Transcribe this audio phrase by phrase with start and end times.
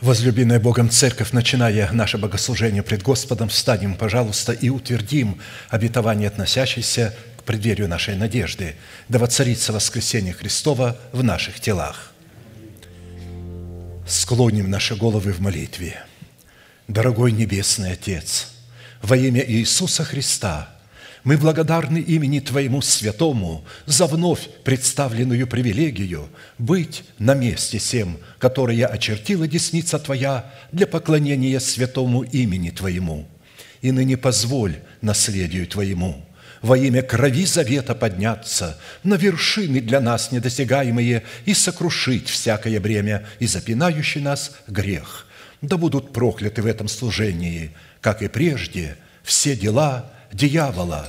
[0.00, 5.38] Возлюбленная Богом Церковь, начиная наше богослужение пред Господом, встанем, пожалуйста, и утвердим
[5.68, 8.76] обетование, относящееся к преддверию нашей надежды,
[9.10, 12.12] да воцарится воскресение Христова в наших телах.
[14.08, 16.02] Склоним наши головы в молитве.
[16.88, 18.48] Дорогой Небесный Отец,
[19.02, 20.70] во имя Иисуса Христа–
[21.24, 26.28] мы благодарны имени Твоему святому за вновь представленную привилегию
[26.58, 33.26] быть на месте всем, которое очертила десница Твоя для поклонения святому имени Твоему.
[33.82, 36.24] И ныне позволь наследию Твоему
[36.62, 43.46] во имя крови завета подняться на вершины для нас недосягаемые и сокрушить всякое бремя и
[43.46, 45.26] запинающий нас грех.
[45.62, 47.70] Да будут прокляты в этом служении,
[48.02, 51.08] как и прежде, все дела– дьявола,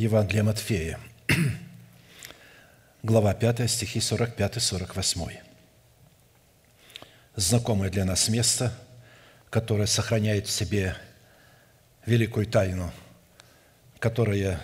[0.00, 0.98] Евангелие Матфея,
[3.02, 5.36] глава 5, стихи 45-48.
[7.36, 8.72] Знакомое для нас место,
[9.50, 10.96] которое сохраняет в себе
[12.06, 12.90] великую тайну,
[13.98, 14.62] которая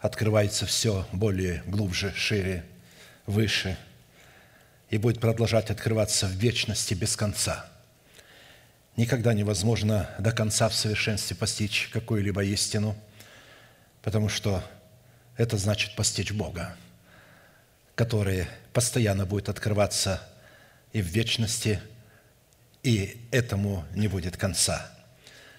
[0.00, 2.64] открывается все более глубже, шире,
[3.26, 3.78] выше
[4.88, 7.64] и будет продолжать открываться в вечности без конца.
[8.96, 12.96] Никогда невозможно до конца в совершенстве постичь какую-либо истину–
[14.02, 14.62] потому что
[15.36, 16.76] это значит постичь Бога,
[17.94, 20.22] который постоянно будет открываться
[20.92, 21.80] и в вечности,
[22.82, 24.90] и этому не будет конца.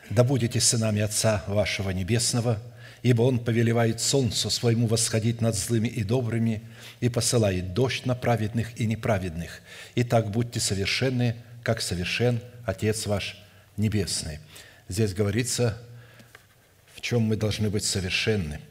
[0.09, 2.61] Да будете сынами Отца вашего Небесного,
[3.01, 6.61] ибо Он повелевает солнцу своему восходить над злыми и добрыми
[6.99, 9.61] и посылает дождь на праведных и неправедных.
[9.95, 13.41] И так будьте совершенны, как совершен Отец ваш
[13.77, 14.39] Небесный».
[14.89, 15.77] Здесь говорится
[17.01, 18.61] чем мы должны быть совершенны.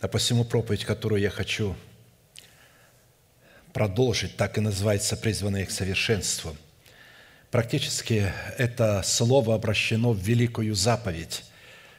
[0.00, 1.74] А посему проповедь, которую я хочу
[3.72, 6.56] продолжить, так и называется «Призванные к совершенству».
[7.50, 11.44] Практически это слово обращено в великую заповедь,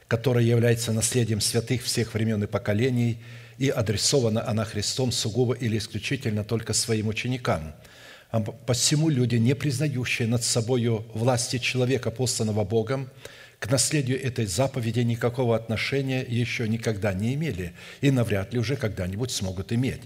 [0.07, 3.17] которая является наследием святых всех времен и поколений,
[3.57, 7.73] и адресована она Христом сугубо или исключительно только своим ученикам.
[8.31, 13.09] А посему люди, не признающие над собою власти человека, посланного Богом,
[13.59, 19.31] к наследию этой заповеди никакого отношения еще никогда не имели и навряд ли уже когда-нибудь
[19.31, 20.01] смогут иметь.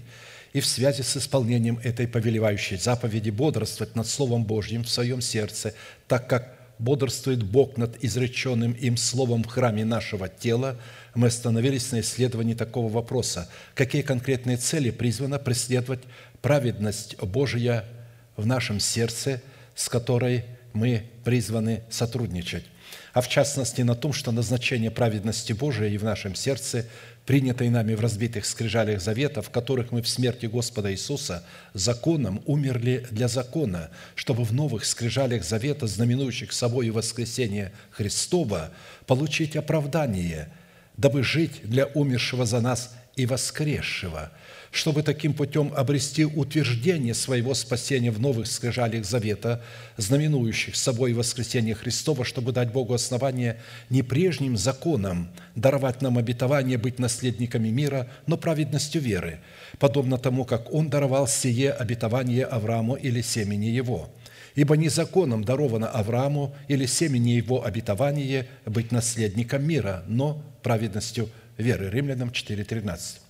[0.52, 5.74] И в связи с исполнением этой повелевающей заповеди бодрствовать над Словом Божьим в своем сердце,
[6.08, 10.76] так как бодрствует Бог над изреченным им Словом в храме нашего тела,
[11.14, 13.48] мы остановились на исследовании такого вопроса.
[13.74, 16.02] Какие конкретные цели призвана преследовать
[16.42, 17.84] праведность Божия
[18.36, 19.40] в нашем сердце,
[19.76, 22.64] с которой мы призваны сотрудничать?
[23.14, 26.84] А в частности на том, что назначение праведности Божией и в нашем сердце,
[27.26, 31.44] принятой нами в разбитых скрижалях завета, в которых мы в смерти Господа Иисуса
[31.74, 38.72] законом умерли для закона, чтобы в новых скрижалях завета, знаменующих собой воскресение Христова,
[39.06, 40.52] получить оправдание,
[40.96, 44.32] дабы жить для умершего за нас и воскресшего–
[44.74, 49.62] чтобы таким путем обрести утверждение своего спасения в новых скрижалях завета,
[49.98, 56.98] знаменующих собой воскресение Христова, чтобы дать Богу основание не прежним законом даровать нам обетование быть
[56.98, 59.38] наследниками мира, но праведностью веры,
[59.78, 64.10] подобно тому, как Он даровал сие обетование Аврааму или семени его.
[64.56, 71.90] Ибо не законом даровано Аврааму или семени его обетование быть наследником мира, но праведностью веры.
[71.90, 73.23] Римлянам 4.13.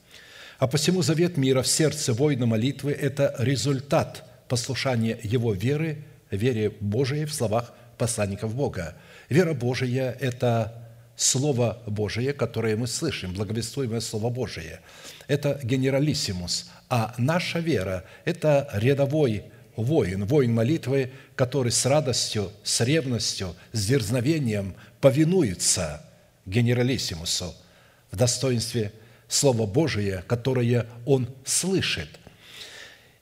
[0.59, 7.25] А посему завет мира в сердце воина молитвы– это результат послушания его веры, вере Божией
[7.25, 8.95] в словах посланников Бога.
[9.29, 10.81] Вера Божия– это
[11.17, 14.81] Слово Божие, которое мы слышим, благовествуемое Слово Божие.
[15.29, 16.71] Это генералиссимус.
[16.89, 19.45] А наша вера– это рядовой
[19.77, 26.05] воин, воин молитвы, который с радостью, с ревностью, с дерзновением повинуется
[26.47, 27.55] генералиссимусу
[28.11, 28.93] в достоинстве
[29.29, 32.09] Слова Божия, которое он слышит.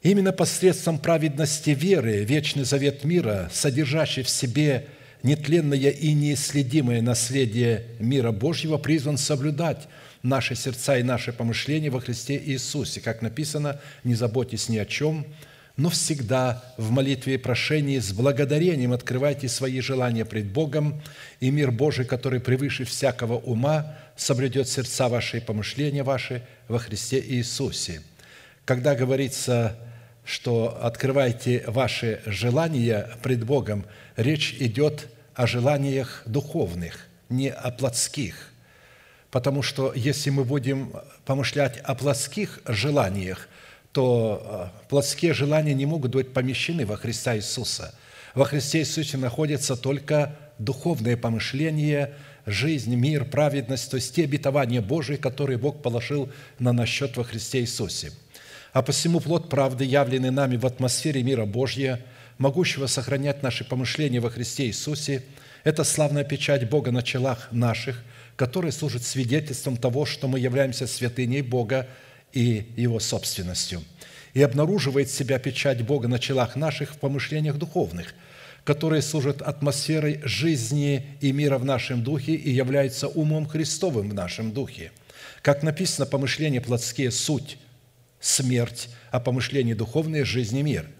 [0.03, 4.87] Именно посредством праведности веры вечный завет мира, содержащий в себе
[5.23, 9.87] нетленное и неисследимое наследие мира Божьего, призван соблюдать
[10.23, 13.01] наши сердца и наши помышления во Христе Иисусе.
[13.01, 15.27] Как написано, не заботьтесь ни о чем,
[15.77, 21.01] но всегда в молитве и прошении с благодарением открывайте свои желания пред Богом,
[21.41, 27.21] и мир Божий, который превыше всякого ума, соблюдет сердца ваши и помышления ваши во Христе
[27.21, 28.03] Иисусе.
[28.65, 29.79] Когда говорится,
[30.25, 33.85] что открывайте ваши желания пред Богом,
[34.17, 38.51] речь идет о желаниях духовных, не о плотских.
[39.31, 40.93] Потому что если мы будем
[41.25, 43.49] помышлять о плотских желаниях,
[43.93, 47.95] то э, плотские желания не могут быть помещены во Христа Иисуса.
[48.35, 52.15] Во Христе Иисусе находятся только духовные помышления,
[52.47, 57.25] жизнь, мир, праведность, то есть те обетования Божии, которые Бог положил на наш счет во
[57.25, 58.13] Христе Иисусе.
[58.73, 61.99] А посему плод правды, явленный нами в атмосфере мира Божьего,
[62.39, 65.23] могущего сохранять наши помышления во Христе Иисусе,
[65.63, 68.03] это славная печать Бога на челах наших,
[68.37, 71.87] которая служит свидетельством того, что мы являемся святыней Бога
[72.33, 73.83] и Его собственностью,
[74.35, 78.15] и обнаруживает себя печать Бога на челах наших в помышлениях духовных,
[78.65, 84.53] которые служат атмосферой жизни и мира в нашем духе и являются умом Христовым в нашем
[84.53, 84.93] духе.
[85.43, 87.59] Как написано, помышления плотские– суть,
[88.21, 90.87] смерть, а помышления духовные– жизнь и мир–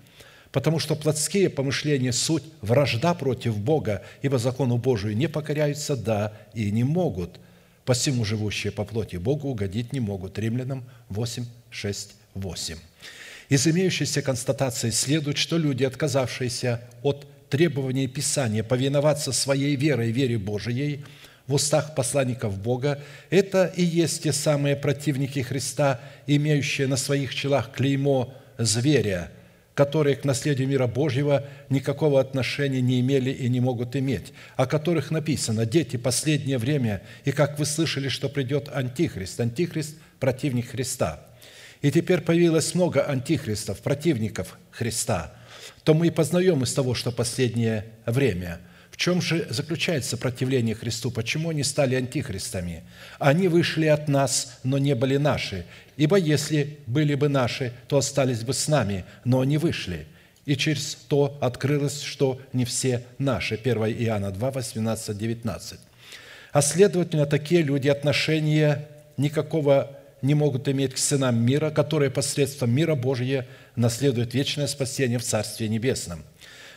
[0.53, 6.71] потому что плотские помышления– суть вражда против Бога, ибо закону Божию не покоряются, да, и
[6.71, 7.41] не могут.
[7.85, 10.39] Посему живущие по плоти Богу угодить не могут.
[10.39, 12.77] Римлянам 8, 6, 8.
[13.49, 21.05] Из имеющейся констатации следует, что люди, отказавшиеся от требований Писания повиноваться своей верой, вере Божией,
[21.49, 27.73] в устах посланников Бога, это и есть те самые противники Христа, имеющие на своих челах
[27.73, 29.33] клеймо зверя–
[29.75, 35.11] которые к наследию мира Божьего никакого отношения не имели и не могут иметь, о которых
[35.11, 39.41] написано «Дети, последнее время, и как вы слышали, что придет Антихрист».
[39.41, 41.27] Антихрист– противник Христа.
[41.81, 45.35] И теперь появилось много антихристов, противников Христа.
[45.83, 48.61] То мы и познаем из того, что последнее время–
[49.03, 51.11] чем же заключается сопротивление Христу?
[51.11, 52.85] Почему они стали антихристами?
[53.19, 55.67] Они вышли от нас, но не были наши.
[55.97, 60.07] Ибо если были бы наши, то остались бы с нами, но они вышли.
[60.47, 63.57] И через то открылось, что не все наши.
[63.57, 65.81] 1 Иоанна 2, 18, 19.
[66.53, 72.95] А следовательно, такие люди отношения никакого не могут иметь к сынам мира, которые посредством мира
[72.95, 76.23] Божия наследуют вечное спасение в Царстве Небесном.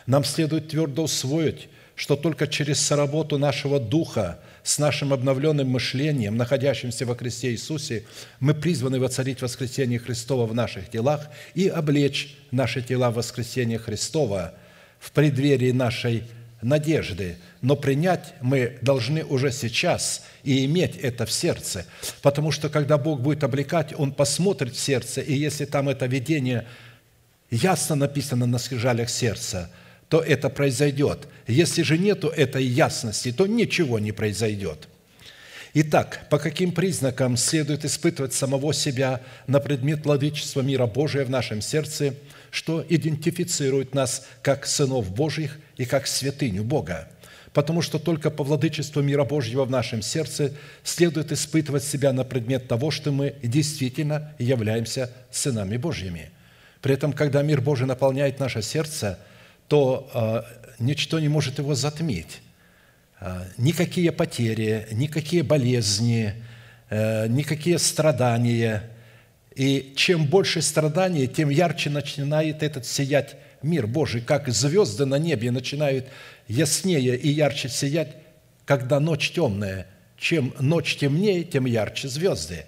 [0.06, 7.06] Нам следует твердо усвоить, что только через соработу нашего духа с нашим обновленным мышлением, находящимся
[7.06, 8.04] во Христе Иисусе,
[8.38, 14.54] мы призваны воцарить воскресение Христова в наших телах и облечь наши тела в воскресение Христова
[14.98, 16.24] в преддверии нашей
[16.60, 17.36] надежды.
[17.62, 21.86] Но принять мы должны уже сейчас и иметь это в сердце,
[22.20, 26.66] потому что когда Бог будет облекать, Он посмотрит в сердце, и если там это видение
[27.50, 29.70] ясно написано на скрижалях сердца–
[30.08, 31.28] то это произойдет.
[31.46, 34.88] Если же нету этой ясности, то ничего не произойдет.
[35.74, 41.60] Итак, по каким признакам следует испытывать самого себя на предмет владычества мира Божия в нашем
[41.60, 42.14] сердце,
[42.50, 47.08] что идентифицирует нас как сынов Божьих и как святыню Бога?
[47.52, 52.68] Потому что только по владычеству мира Божьего в нашем сердце следует испытывать себя на предмет
[52.68, 56.30] того, что мы действительно являемся сынами Божьими.
[56.80, 59.18] При этом, когда мир Божий наполняет наше сердце–
[59.68, 60.44] то а,
[60.78, 62.40] ничто не может его затмить.
[63.18, 66.34] А, никакие потери, никакие болезни,
[66.90, 68.90] э, никакие страдания.
[69.54, 75.50] И чем больше страданий, тем ярче начинает этот сиять мир Божий, как звезды на небе
[75.50, 76.06] начинают
[76.46, 78.16] яснее и ярче сиять,
[78.66, 79.86] когда ночь темная.
[80.18, 82.64] Чем ночь темнее, тем ярче звезды.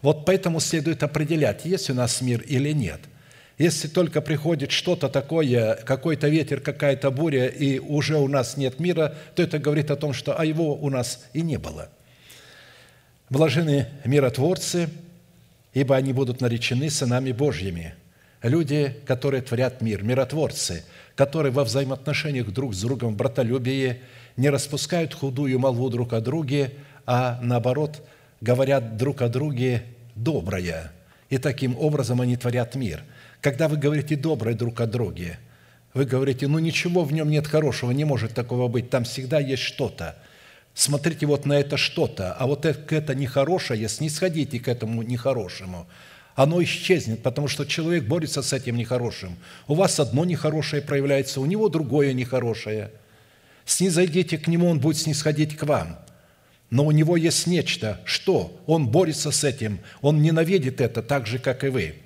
[0.00, 3.00] Вот поэтому следует определять, есть у нас мир или нет–
[3.58, 9.16] если только приходит что-то такое, какой-то ветер, какая-то буря, и уже у нас нет мира,
[9.34, 11.88] то это говорит о том, что а его у нас и не было.
[13.28, 14.88] Блажены миротворцы,
[15.74, 17.94] ибо они будут наречены сынами Божьими.
[18.42, 20.84] Люди, которые творят мир, миротворцы,
[21.16, 24.02] которые во взаимоотношениях друг с другом в братолюбии
[24.36, 26.74] не распускают худую молву друг о друге,
[27.06, 28.06] а наоборот
[28.40, 29.82] говорят друг о друге
[30.14, 30.92] доброе.
[31.28, 33.02] И таким образом они творят мир–
[33.40, 35.38] когда вы говорите доброе друг о друге,
[35.94, 39.62] вы говорите, ну ничего в нем нет хорошего, не может такого быть, там всегда есть
[39.62, 40.16] что-то.
[40.74, 45.86] Смотрите вот на это что-то, а вот это, это нехорошее, снисходите к этому нехорошему.
[46.36, 49.36] Оно исчезнет, потому что человек борется с этим нехорошим.
[49.66, 52.92] У вас одно нехорошее проявляется, у него другое нехорошее.
[53.64, 55.98] Снизойдите к нему, он будет снисходить к вам.
[56.70, 58.00] Но у него есть нечто.
[58.04, 58.56] Что?
[58.66, 59.80] Он борется с этим.
[60.00, 61.96] Он ненавидит это так же, как и вы.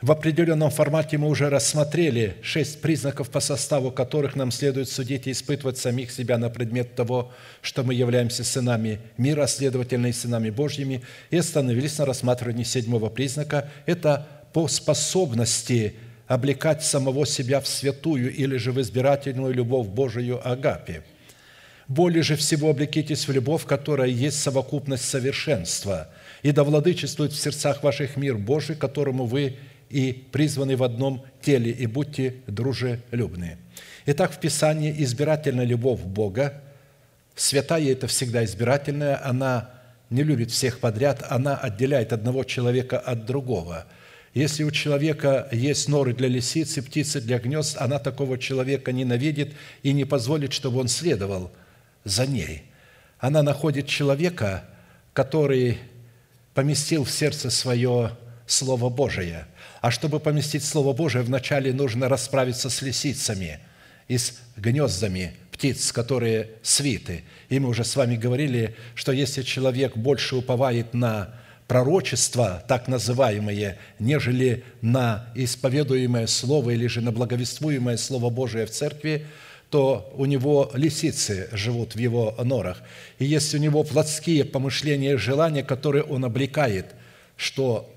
[0.00, 5.32] В определенном формате мы уже рассмотрели шесть признаков, по составу которых нам следует судить и
[5.32, 11.02] испытывать самих себя на предмет того, что мы являемся сынами мира, следовательно, и сынами Божьими,
[11.30, 15.96] и остановились на рассматривании седьмого признака– это по способности
[16.28, 21.02] облекать самого себя в святую или же в избирательную любовь Божию Агапе.
[21.88, 26.08] Более же всего облекитесь в любовь, которая есть совокупность совершенства,
[26.44, 29.56] и да владычествует в сердцах ваших мир Божий, которому вы
[29.90, 33.58] и призваны в одном теле, и будьте дружелюбны».
[34.10, 36.62] Итак, в Писании избирательная любовь Бога,
[37.36, 39.70] святая– это всегда избирательная, она
[40.08, 43.84] не любит всех подряд, она отделяет одного человека от другого.
[44.32, 49.52] Если у человека есть норы для лисицы, птицы для гнезд, она такого человека ненавидит
[49.82, 51.50] и не позволит, чтобы он следовал
[52.04, 52.62] за ней.
[53.18, 54.64] Она находит человека,
[55.12, 55.76] который
[56.54, 58.12] поместил в сердце свое
[58.46, 59.44] Слово Божие–
[59.80, 63.60] а чтобы поместить Слово Божие, вначале нужно расправиться с лисицами
[64.08, 67.24] и с гнездами птиц, которые свиты.
[67.48, 71.34] И мы уже с вами говорили, что если человек больше уповает на
[71.66, 79.26] пророчество, так называемое, нежели на исповедуемое Слово или же на благовествуемое Слово Божие в церкви,
[79.70, 82.82] то у него лисицы живут в его норах.
[83.18, 86.94] И если у него плотские помышления и желания, которые он облекает,
[87.36, 87.94] что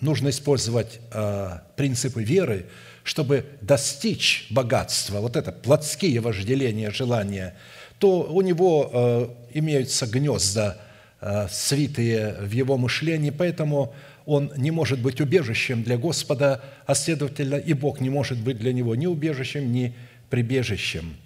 [0.00, 2.66] нужно использовать э, принципы веры,
[3.02, 7.54] чтобы достичь богатства, вот это плотские вожделения, желания,
[7.98, 10.78] то у него э, имеются гнезда,
[11.20, 13.94] э, свитые в его мышлении, поэтому
[14.26, 18.72] он не может быть убежищем для Господа, а следовательно и Бог не может быть для
[18.72, 19.94] него ни убежищем, ни
[20.30, 21.16] прибежищем.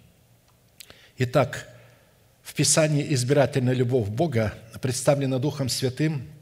[1.18, 1.68] Итак,
[2.42, 6.22] в Писании избирательная любовь Бога представлена Духом Святым–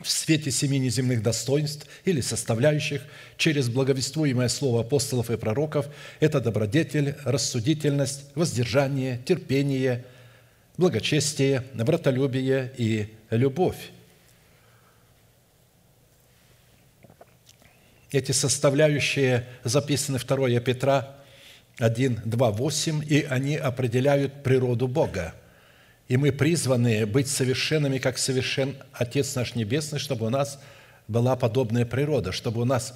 [0.00, 3.02] в свете семи неземных достоинств или составляющих
[3.36, 5.86] через благовествуемое слово апостолов и пророков–
[6.20, 10.04] это добродетель, рассудительность, воздержание, терпение,
[10.76, 13.90] благочестие, братолюбие и любовь.
[18.10, 21.16] Эти составляющие записаны 2 Петра
[21.78, 25.34] 1, 2, 8, и они определяют природу Бога–
[26.08, 30.58] и мы призваны быть совершенными, как совершен Отец наш Небесный, чтобы у нас
[31.08, 32.94] была подобная природа, чтобы у нас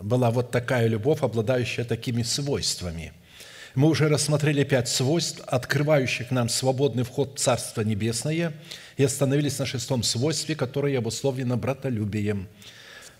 [0.00, 3.12] была вот такая любовь, обладающая такими свойствами.
[3.74, 8.52] Мы уже рассмотрели пять свойств, открывающих нам свободный вход в Царство Небесное,
[8.96, 12.48] и остановились на шестом свойстве, которое обусловлено братолюбием.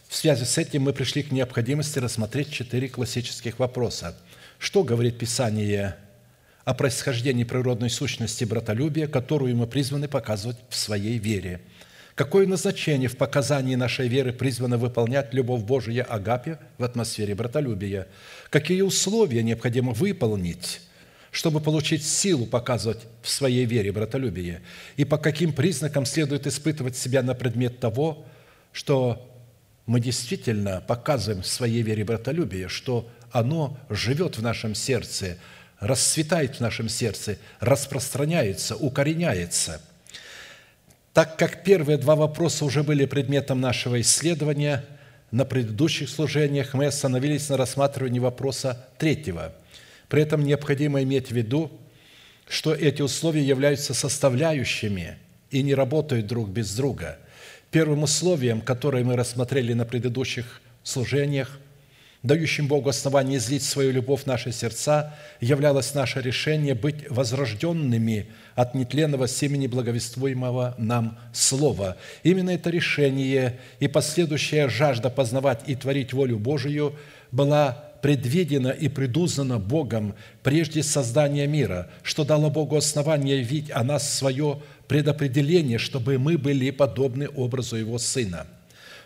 [0.08, 4.16] В связи с этим мы пришли к необходимости рассмотреть четыре классических вопроса.
[4.58, 5.96] Что говорит Писание
[6.68, 11.62] о происхождении природной сущности братолюбия, которую мы призваны показывать в своей вере.
[12.14, 18.06] Какое назначение в показании нашей веры призвано выполнять любовь Божия Агапе в атмосфере братолюбия?
[18.50, 20.82] Какие условия необходимо выполнить,
[21.30, 24.60] чтобы получить силу показывать в своей вере братолюбие?
[24.98, 28.26] И по каким признакам следует испытывать себя на предмет того,
[28.72, 29.26] что
[29.86, 35.38] мы действительно показываем в своей вере братолюбие, что оно живет в нашем сердце–
[35.80, 39.80] расцветает в нашем сердце, распространяется, укореняется.
[41.12, 44.84] Так как первые два вопроса уже были предметом нашего исследования,
[45.30, 49.54] на предыдущих служениях мы остановились на рассматривании вопроса третьего.
[50.08, 51.70] При этом необходимо иметь в виду,
[52.48, 55.18] что эти условия являются составляющими
[55.50, 57.18] и не работают друг без друга.
[57.70, 61.58] Первым условием, которое мы рассмотрели на предыдущих служениях–
[62.22, 68.74] дающим Богу основание излить свою любовь в наши сердца, являлось наше решение быть возрожденными от
[68.74, 71.96] нетленного семени благовествуемого нам Слова.
[72.24, 76.96] Именно это решение и последующая жажда познавать и творить волю Божию
[77.30, 84.12] была предвидена и предузнана Богом прежде создания мира, что дало Богу основание видеть о нас
[84.12, 88.46] свое предопределение, чтобы мы были подобны образу Его Сына–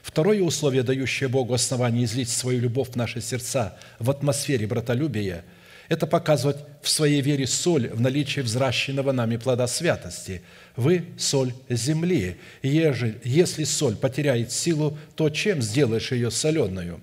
[0.02, 5.44] Второе условие, дающее Богу основание излить свою любовь в наши сердца в атмосфере братолюбия,
[5.88, 10.42] это показывать в своей вере соль в наличии взращенного нами плода святости.
[10.76, 12.38] Вы– соль земли.
[12.62, 17.00] Если соль потеряет силу, то чем сделаешь ее соленую?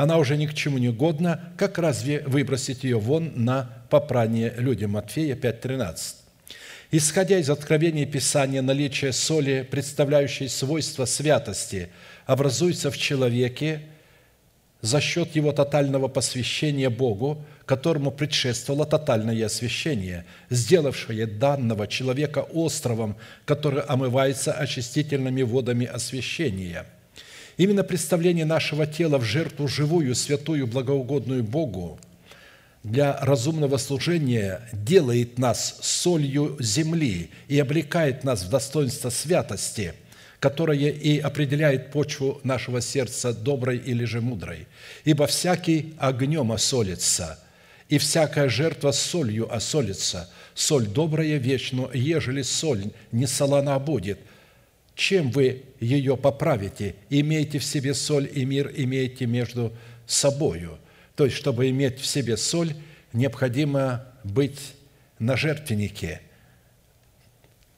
[0.00, 4.92] она уже ни к чему не годна, как разве выбросить ее вон на попрание людям?
[4.92, 6.14] Матфея 5.13.
[6.92, 11.88] Исходя из откровения Писания, наличие соли, представляющей свойства святости,
[12.26, 13.82] образуется в человеке
[14.80, 23.82] за счет его тотального посвящения Богу, которому предшествовало тотальное освящение, сделавшее данного человека островом, который
[23.82, 26.86] омывается очистительными водами освящения.
[27.56, 32.00] Именно представление нашего тела в жертву живую, святую, благоугодную Богу
[32.82, 39.94] для разумного служения делает нас солью земли и облекает нас в достоинство святости–
[40.40, 44.66] которое и определяет почву нашего сердца доброй или же мудрой.
[45.04, 47.38] Ибо всякий огнем осолится,
[47.90, 50.30] и всякая жертва солью осолится.
[50.54, 54.18] Соль добрая вечно, ежели соль не солона будет.
[54.94, 56.94] Чем вы ее поправите?
[57.10, 59.72] Имейте в себе соль, и мир имеете между
[60.06, 60.78] собою.
[61.16, 62.74] То есть, чтобы иметь в себе соль,
[63.12, 64.74] необходимо быть
[65.18, 66.20] на жертвеннике,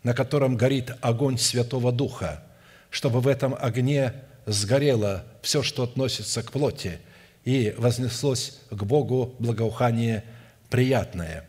[0.03, 2.45] на котором горит огонь Святого Духа–
[2.93, 4.12] чтобы в этом огне
[4.47, 6.99] сгорело все, что относится к плоти,
[7.45, 10.23] и вознеслось к Богу благоухание
[10.69, 11.45] приятное.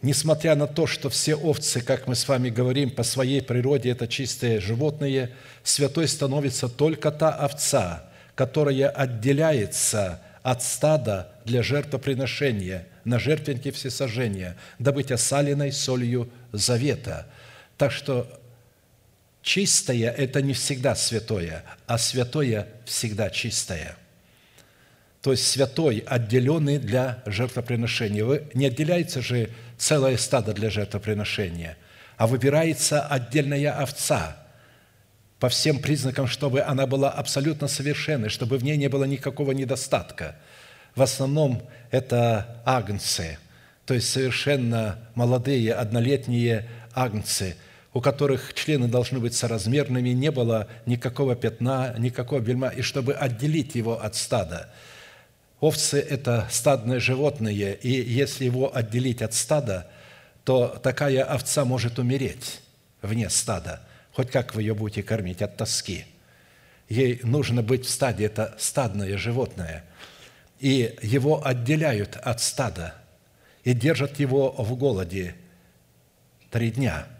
[0.00, 4.06] Несмотря на то, что все овцы, как мы с вами говорим, по своей природе это
[4.08, 13.72] чистые животные, святой становится только та овца, которая отделяется от стада для жертвоприношения на жертвеннике
[13.72, 17.26] всесожжения, да быть осаленной солью завета.
[17.76, 18.40] Так что
[19.42, 23.96] Чистое– это не всегда святое, а святое всегда чистое.
[25.22, 28.24] То есть святой, отделенный для жертвоприношения.
[28.24, 31.76] Вы, не отделяется же целое стадо для жертвоприношения,
[32.16, 34.39] а выбирается отдельная овца
[35.40, 40.36] по всем признакам, чтобы она была абсолютно совершенной, чтобы в ней не было никакого недостатка.
[40.94, 43.38] В основном это агнцы,
[43.86, 47.56] то есть совершенно молодые, однолетние агнцы–
[47.92, 53.74] у которых члены должны быть соразмерными, не было никакого пятна, никакого бельма, и чтобы отделить
[53.74, 54.70] его от стада.
[55.58, 59.88] Овцы– это стадное животное, и если его отделить от стада,
[60.44, 62.60] то такая овца может умереть
[63.02, 63.80] вне стада,
[64.12, 66.04] хоть как вы ее будете кормить от тоски.
[66.88, 69.84] Ей нужно быть в стаде, это стадное животное.
[70.58, 72.94] И его отделяют от стада
[73.64, 75.34] и держат его в голоде
[76.50, 77.06] три дня–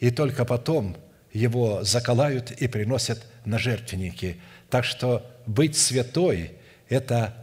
[0.00, 0.96] и только потом
[1.32, 4.38] его заколают и приносят на жертвенники.
[4.70, 6.52] Так что быть святой–
[6.88, 7.34] это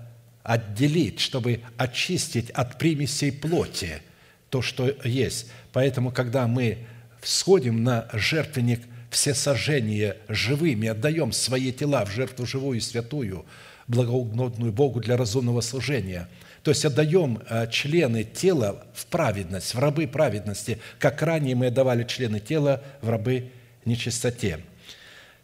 [0.44, 4.02] отделить, чтобы очистить от примесей плоти
[4.50, 5.52] то, что есть.
[5.74, 6.78] Поэтому, когда мы
[7.26, 13.46] всходим на жертвенник все сожжения живыми, отдаем свои тела в жертву живую и святую,
[13.88, 16.30] благоугодную Богу для разумного служения–
[16.66, 22.04] то есть отдаем э, члены тела в праведность, в рабы праведности, как ранее мы отдавали
[22.06, 23.52] члены тела в рабы
[23.86, 24.62] нечистоте.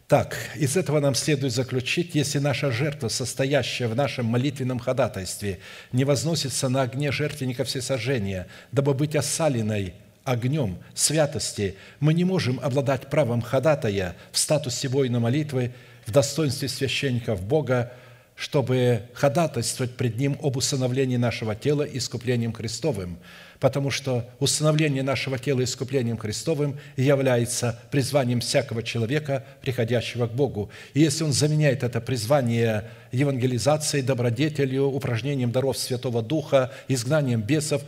[0.08, 5.60] Так, из этого нам следует заключить, если наша жертва, состоящая в нашем молитвенном ходатайстве,
[5.92, 13.08] не возносится на огне жертвенника всесожжения, дабы быть осаленной огнем святости, мы не можем обладать
[13.10, 15.72] правом ходатая в статусе воина молитвы,
[16.06, 17.92] в достоинстве священников Бога,
[18.34, 23.18] чтобы ходатайствовать пред Ним об усыновлении нашего тела искуплением Христовым,
[23.60, 30.70] потому что усыновление нашего тела искуплением Христовым является призванием всякого человека, приходящего к Богу.
[30.94, 37.82] И если он заменяет это призвание евангелизацией, добродетелью, упражнением даров Святого Духа, изгнанием бесов,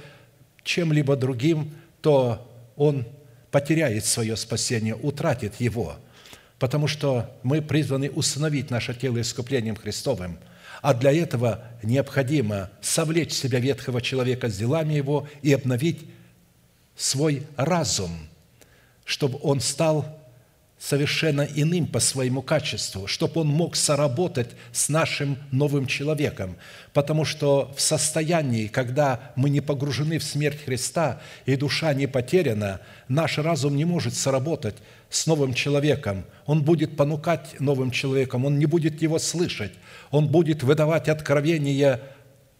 [0.62, 1.72] чем-либо другим,
[2.04, 3.04] то он
[3.50, 5.96] потеряет свое спасение, утратит его–
[6.58, 10.38] потому что мы призваны установить наше тело искуплением Христовым,
[10.80, 16.06] а для этого необходимо совлечь себя ветхого человека с делами его и обновить
[16.96, 18.10] свой разум,
[19.04, 20.18] чтобы он стал
[20.78, 26.56] совершенно иным по своему качеству, чтобы он мог соработать с нашим новым человеком.
[26.92, 32.80] Потому что в состоянии, когда мы не погружены в смерть Христа и душа не потеряна,
[33.08, 34.76] наш разум не может соработать
[35.08, 36.24] с новым человеком.
[36.44, 39.72] Он будет понукать новым человеком, он не будет его слышать,
[40.10, 42.00] он будет выдавать откровения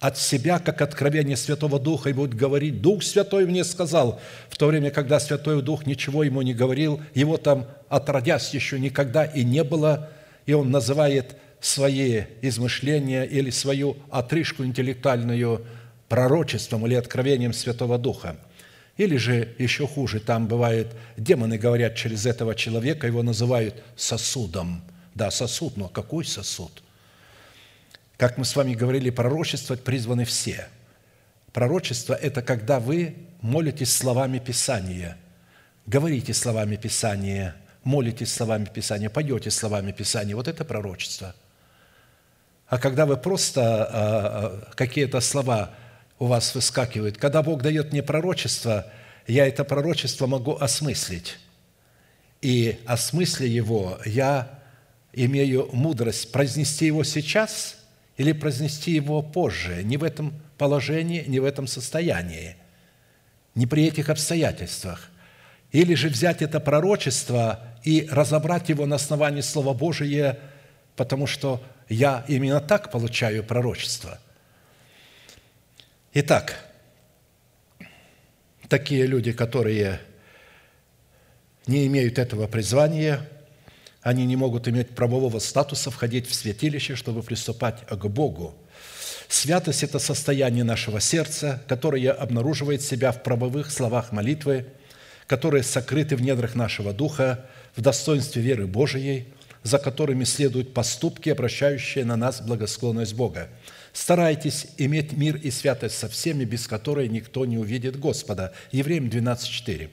[0.01, 4.67] от себя, как откровение Святого Духа, и будет говорить, «Дух Святой мне сказал», в то
[4.67, 9.65] время, когда Святой Дух ничего ему не говорил, его там отродясь еще никогда и не
[9.65, 10.11] было,
[10.47, 15.65] и он называет свои измышления или свою отрыжку интеллектуальную
[16.09, 18.37] пророчеством или откровением Святого Духа.
[18.97, 24.83] Или же еще хуже, там бывает, демоны говорят через этого человека, его называют сосудом.
[25.15, 26.84] Да, сосуд, но какой сосуд?
[28.25, 30.69] Как мы с вами говорили, пророчествовать призваны все.
[31.53, 35.19] Пророчество– это когда вы молитесь словами Писания,
[35.85, 40.35] говорите словами Писания, молитесь словами Писания, поете словами Писания.
[40.35, 41.35] Вот это пророчество.
[42.67, 45.75] А когда вы просто а, а, какие-то слова
[46.19, 48.91] у вас выскакивают, когда Бог дает мне пророчество,
[49.27, 51.37] я это пророчество могу осмыслить.
[52.41, 54.61] И осмысля его я
[55.13, 57.84] имею мудрость произнести его сейчас
[58.17, 62.57] или произнести его позже, не в этом положении, не в этом состоянии,
[63.55, 65.11] не при этих обстоятельствах.
[65.73, 70.39] Или же взять это пророчество и разобрать его на основании Слова Божия,
[70.95, 74.19] потому что я именно так получаю пророчество.
[76.13, 76.71] Итак,
[78.69, 80.01] такие люди, которые
[81.67, 83.29] не имеют этого призвания,
[84.05, 88.55] они не могут иметь правового статуса входить в святилище, чтобы приступать к Богу.
[89.29, 94.67] Святость– это состояние нашего сердца, которое обнаруживает себя в правовых словах молитвы,
[95.27, 99.29] которые сокрыты в недрах нашего духа, в достоинстве веры Божией,
[99.63, 103.49] за которыми следуют поступки, обращающие на нас благосклонность Бога.
[103.95, 108.53] Старайтесь иметь мир и святость со всеми, без которой никто не увидит Господа.
[108.71, 109.89] Евреям 12.4.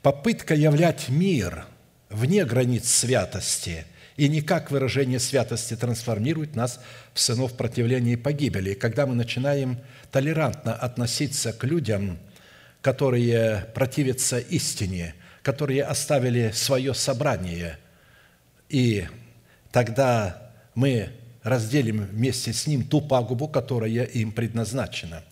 [0.00, 1.66] Попытка являть мир–
[2.10, 3.84] вне границ святости
[4.16, 6.80] и не как выражение святости трансформирует нас
[7.12, 8.70] в сынов противления и погибели.
[8.70, 9.78] И когда мы начинаем
[10.10, 12.18] толерантно относиться к людям,
[12.80, 17.78] которые противятся истине, которые оставили свое собрание,
[18.68, 19.06] и
[19.70, 21.10] тогда мы
[21.42, 25.22] разделим вместе с ним ту пагубу, которая им предназначена.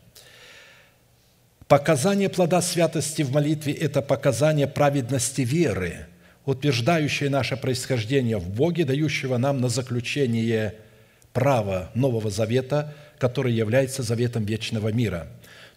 [1.67, 6.07] Показание плода святости в молитве– это показание праведности веры–
[6.47, 10.75] утверждающее наше происхождение в Боге, дающего нам на заключение
[11.33, 15.29] права Нового Завета, который является заветом вечного мира.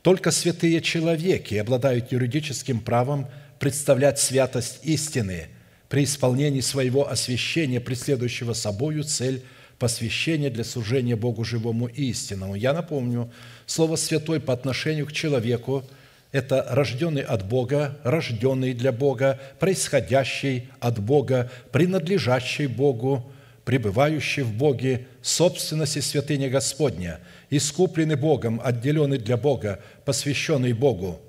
[0.02, 3.28] Только святые человеки обладают юридическим правом
[3.60, 5.48] представлять святость истины
[5.90, 9.44] при исполнении своего освящения, преследующего собою цель
[9.80, 12.56] посвящения для служения Богу живому и истинному.
[12.56, 13.32] Я напомню,
[13.66, 15.86] слово «святой» по отношению к человеку–
[16.32, 23.32] это рожденный от Бога, рожденный для Бога, происходящий от Бога, принадлежащий Богу,
[23.64, 31.20] пребывающий в Боге, собственности святыни Господня, искупленный Богом, отделенный для Бога, посвященный Богу,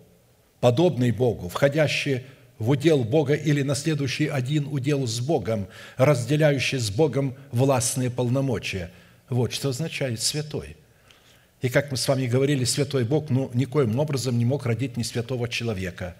[0.60, 2.22] подобный Богу, входящий
[2.58, 8.90] в удел Бога или наследующий один удел с Богом, разделяющий с Богом властные полномочия.
[9.28, 10.76] Вот что означает «святой».
[11.60, 15.04] И как мы с вами говорили, святой Бог ну, никоим образом не мог родить не
[15.04, 16.14] святого человека.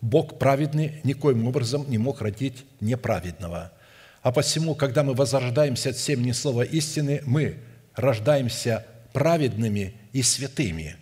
[0.00, 3.72] Бог праведный никоим образом не мог родить неправедного.
[4.22, 7.58] А посему, когда мы возрождаемся от семени слова истины, мы
[7.94, 10.96] рождаемся праведными и святыми.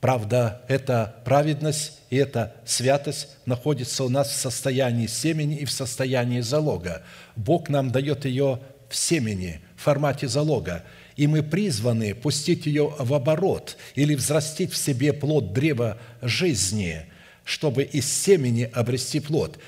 [0.00, 6.40] Правда, эта праведность и эта святость находится у нас в состоянии семени и в состоянии
[6.40, 7.02] залога.
[7.34, 10.84] Бог нам дает ее в семени, в формате залога
[11.16, 17.06] и мы призваны пустить ее в оборот или взрастить в себе плод древа жизни,
[17.44, 19.58] чтобы из семени обрести плод.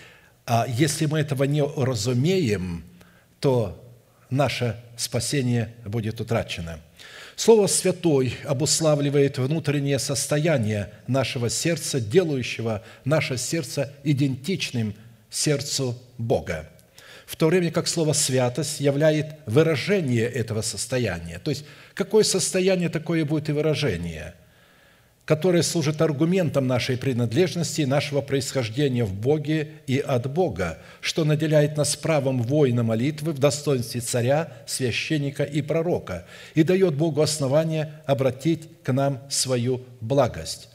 [0.46, 2.84] А если мы этого не разумеем,
[3.40, 3.82] то
[4.30, 6.80] наше спасение будет утрачено.
[7.36, 14.94] Слово «святой» обуславливает внутреннее состояние нашего сердца, делающего наше сердце идентичным
[15.30, 16.68] сердцу Бога
[17.28, 21.38] в то время как слово «святость» являет выражение этого состояния.
[21.38, 24.32] То есть, какое состояние, такое будет и выражение,
[25.26, 31.76] которое служит аргументом нашей принадлежности и нашего происхождения в Боге и от Бога, что наделяет
[31.76, 38.70] нас правом воина молитвы в достоинстве царя, священника и пророка и дает Богу основание обратить
[38.82, 40.70] к нам свою благость.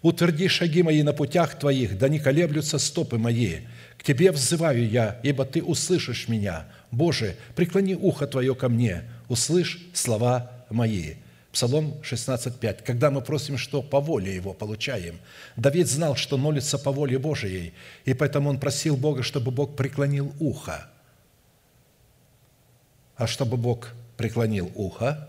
[0.00, 3.56] «Утверди шаги мои на путях Твоих, да не колеблются стопы мои,
[3.98, 6.66] к Тебе взываю я, ибо Ты услышишь меня.
[6.90, 11.14] Боже, преклони ухо Твое ко мне, услышь слова мои».
[11.52, 12.84] Псалом 16.5.
[12.84, 15.18] Когда мы просим, что по воле Его получаем.
[15.56, 17.72] Давид знал, что молится по воле Божией,
[18.04, 20.88] и поэтому он просил Бога, чтобы Бог преклонил ухо.
[23.16, 25.28] А чтобы Бог преклонил ухо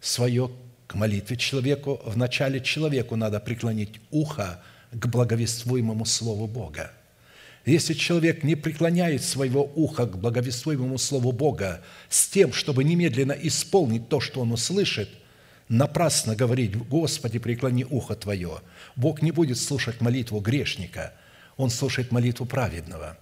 [0.00, 0.50] свое
[0.86, 6.92] к молитве человеку, вначале человеку надо преклонить ухо к благовествуемому Слову Бога–
[7.68, 14.08] если человек не преклоняет своего уха к благовествуемому Слову Бога с тем, чтобы немедленно исполнить
[14.08, 15.08] то, что он услышит,
[15.68, 18.60] напрасно говорить «Господи, преклони ухо Твое».
[18.96, 21.14] Бог не будет слушать молитву грешника,
[21.56, 23.18] Он слушает молитву праведного.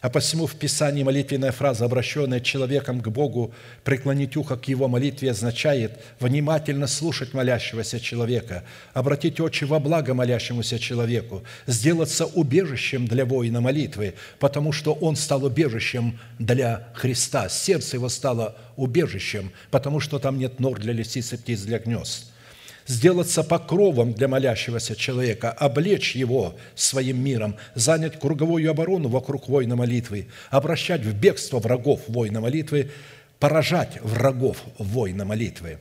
[0.00, 5.32] А посему в Писании молитвенная фраза, обращенная человеком к Богу, преклонить ухо к его молитве,
[5.32, 8.62] означает внимательно слушать молящегося человека,
[8.94, 15.44] обратить очи во благо молящемуся человеку, сделаться убежищем для воина молитвы, потому что он стал
[15.44, 17.48] убежищем для Христа.
[17.48, 22.26] Сердце его стало убежищем, потому что там нет нор для лисиц и птиц для гнезд
[22.88, 30.26] сделаться покровом для молящегося человека, облечь его своим миром, занять круговую оборону вокруг воина молитвы,
[30.50, 32.90] обращать в бегство врагов воина молитвы,
[33.38, 35.78] поражать врагов воина молитвы.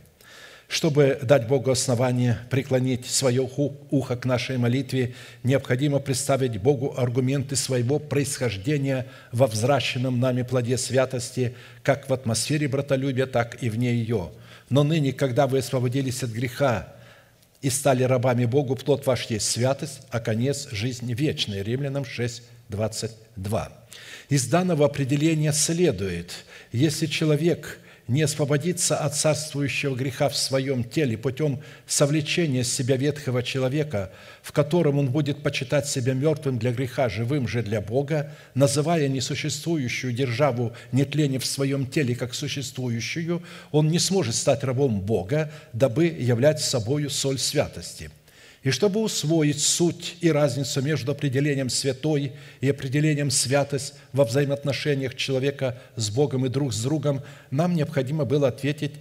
[0.68, 3.50] Чтобы дать Богу основание преклонить свое
[3.90, 11.56] ухо к нашей молитве, необходимо представить Богу аргументы своего происхождения во взращенном нами плоде святости,
[11.84, 14.32] как в атмосфере братолюбия, так и вне ее.
[14.70, 16.97] Но ныне, когда вы освободились от греха,
[17.62, 21.64] и стали рабами Богу, плод ваш есть святость, а конец– жизнь вечная».
[21.64, 23.72] Римлянам 6, 22.
[24.30, 31.60] Из данного определения следует, если человек не освободиться от царствующего греха в своем теле путем
[31.86, 37.48] совлечения с себя ветхого человека, в котором он будет почитать себя мертвым для греха, живым
[37.48, 44.36] же для Бога, называя несуществующую державу нетления в своем теле как существующую, он не сможет
[44.36, 48.10] стать рабом Бога, дабы являть собою соль святости–
[48.68, 55.78] и чтобы усвоить суть и разницу между определением «святой» и определением «святость» во взаимоотношениях человека
[55.96, 58.96] с Богом и друг с другом, нам необходимо было ответить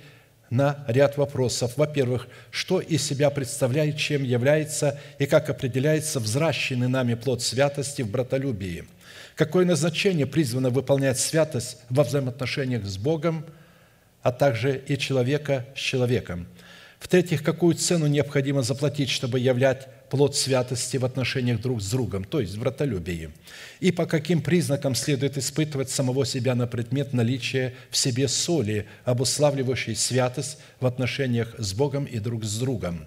[0.50, 1.72] на ряд вопросов.
[1.76, 8.08] Во-первых, что из себя представляет, чем является и как определяется взращенный нами плод святости в
[8.08, 8.84] братолюбии?
[9.34, 13.44] Какое назначение призвано выполнять святость во взаимоотношениях с Богом,
[14.22, 16.46] а также и человека с человеком–
[16.98, 22.40] в-третьих, какую цену необходимо заплатить, чтобы являть плод святости в отношениях друг с другом, то
[22.40, 23.30] есть в.
[23.80, 29.94] И по каким признакам следует испытывать самого себя на предмет наличия в себе соли, обуславливающей
[29.94, 33.04] святость в отношениях с Богом и друг с другом.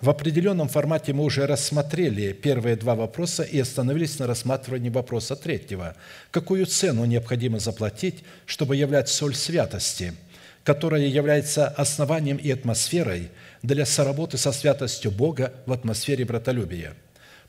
[0.00, 5.96] В определенном формате мы уже рассмотрели первые два вопроса и остановились на рассматривании вопроса третьего.
[6.30, 10.14] Какую цену необходимо заплатить, чтобы являть соль святости–
[10.66, 13.28] которая является основанием и атмосферой
[13.62, 16.94] для соработы со святостью Бога в атмосфере братолюбия.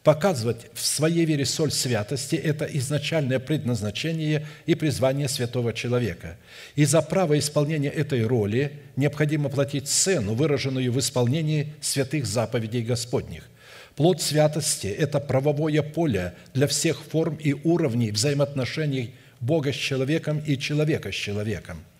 [0.03, 6.37] Показывать в своей вере соль святости– это изначальное предназначение и призвание святого человека.
[6.75, 13.49] И за право исполнения этой роли необходимо платить цену, выраженную в исполнении святых заповедей Господних.
[13.95, 20.55] Плод святости– это правовое поле для всех форм и уровней взаимоотношений Бога с человеком и
[20.55, 21.83] человека с человеком–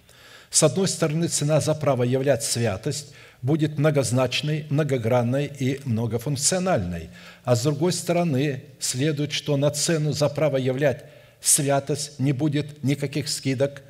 [0.50, 7.10] с одной стороны, цена за право являть святость будет многозначной, многогранной и многофункциональной,
[7.44, 11.06] а с другой стороны, следует, что на цену за право являть
[11.42, 13.84] святость не будет никаких скидок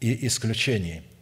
[0.00, 1.02] и исключений–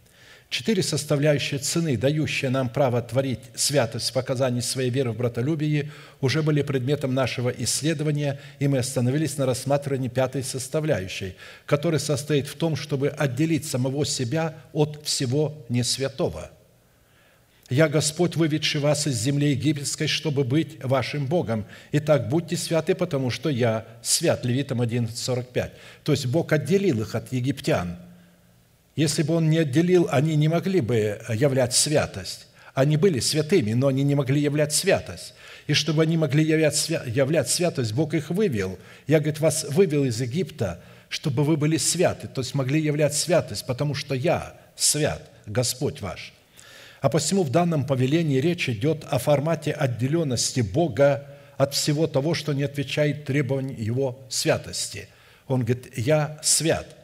[0.52, 6.42] Четыре составляющие цены, дающие нам право творить святость в показании своей веры в братолюбии, уже
[6.42, 12.76] были предметом нашего исследования, и мы остановились на рассматривании пятой составляющей, которая состоит в том,
[12.76, 16.50] чтобы отделить самого себя от всего несвятого.
[17.70, 21.64] «Я Господь, выведший вас из земли египетской, чтобы быть вашим Богом.
[21.92, 24.44] Итак, будьте святы, потому что я свят».
[24.44, 25.70] Левитам 11:45.
[26.04, 27.96] То есть Бог отделил их от египтян–
[28.94, 32.46] если бы он не отделил, они не могли бы являть святость.
[32.74, 35.34] Они были святыми, но они не могли являть святость.
[35.66, 38.78] И чтобы они могли являть, являть святость, Бог их вывел.
[39.06, 43.66] Я, говорит, вас вывел из Египта, чтобы вы были святы, то есть могли являть святость,
[43.66, 46.32] потому что я свят, Господь ваш.
[47.00, 51.26] А посему в данном повелении речь идет о формате отделенности Бога
[51.58, 55.08] от всего того, что не отвечает требованиям Его святости.
[55.46, 56.86] Он говорит, я свят–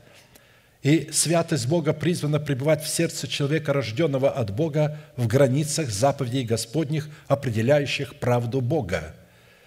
[0.82, 7.08] и святость Бога призвана пребывать в сердце человека, рожденного от Бога, в границах заповедей Господних,
[7.26, 9.14] определяющих правду Бога.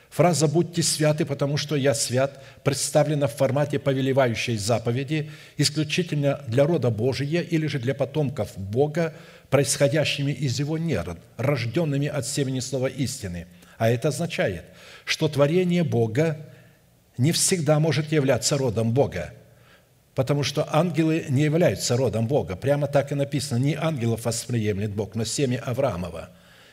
[0.10, 6.90] Фраза «будьте святы, потому что я свят» представлена в формате повелевающей заповеди исключительно для рода
[6.90, 9.14] Божия или же для потомков Бога,
[9.50, 13.48] происходящими из его нерод, рожденными от семени слова истины.
[13.78, 14.64] А это означает,
[15.06, 16.38] что творение Бога
[17.18, 19.34] не всегда может являться родом Бога–
[20.16, 22.56] Потому что ангелы не являются родом Бога.
[22.56, 26.30] Прямо так и написано, не ангелов восприемлет Бог, но семя Авраамова.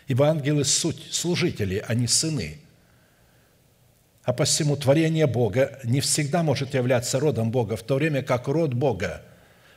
[0.08, 2.58] Ибо ангелы– суть служители, а не сыны.
[4.24, 8.74] А посему творение Бога не всегда может являться родом Бога, в то время как род
[8.74, 9.22] Бога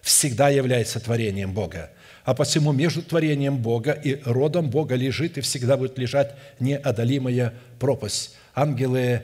[0.02, 1.91] всегда является творением Бога.
[2.24, 8.36] А посему между творением Бога и родом Бога лежит и всегда будет лежать неодолимая пропасть.
[8.56, 9.21] Ангелы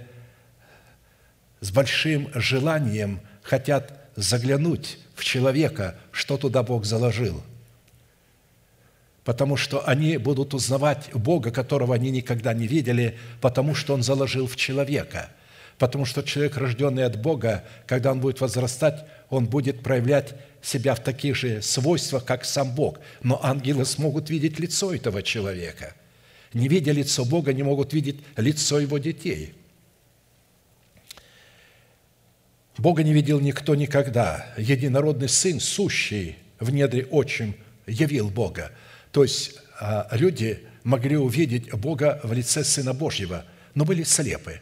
[1.59, 7.41] с большим желанием– хотят заглянуть в человека, что туда Бог заложил.
[9.23, 14.47] Потому что они будут узнавать Бога, которого они никогда не видели, потому что Он заложил
[14.47, 15.29] в человека.
[15.77, 21.03] Потому что человек, рожденный от Бога, когда он будет возрастать, он будет проявлять себя в
[21.03, 22.99] таких же свойствах, как сам Бог.
[23.21, 25.93] Но ангелы смогут видеть лицо этого человека.
[26.53, 29.53] Не видя лицо Бога, не могут видеть лицо Его детей–
[32.77, 34.45] Бога не видел никто никогда.
[34.57, 37.55] Единородный Сын, сущий в недре отчим,
[37.87, 38.71] явил Бога.
[39.11, 44.61] То есть а, люди могли увидеть Бога в лице Сына Божьего, но были слепы.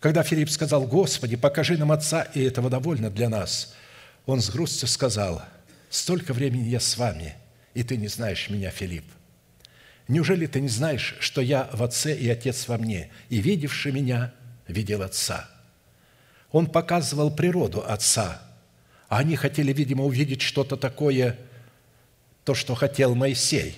[0.00, 3.74] Когда Филипп сказал, «Господи, покажи нам Отца, и этого довольно для нас»,
[4.26, 5.42] он с грустью сказал,
[5.90, 7.34] «Столько времени я с вами,
[7.74, 9.04] и ты не знаешь меня, Филипп.
[10.08, 14.34] Неужели ты не знаешь, что я в Отце и Отец во мне, и видевший меня
[14.66, 15.53] видел Отца?»
[16.54, 18.40] Он показывал природу Отца,
[19.08, 21.36] а они хотели, видимо, увидеть что-то такое,
[22.44, 23.76] то, что хотел Моисей.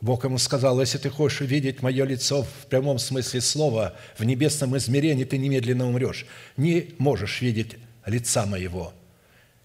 [0.00, 4.76] Бог ему сказал, если ты хочешь увидеть мое лицо в прямом смысле слова, в небесном
[4.76, 6.26] измерении, ты немедленно умрешь.
[6.56, 8.92] Не можешь видеть лица моего.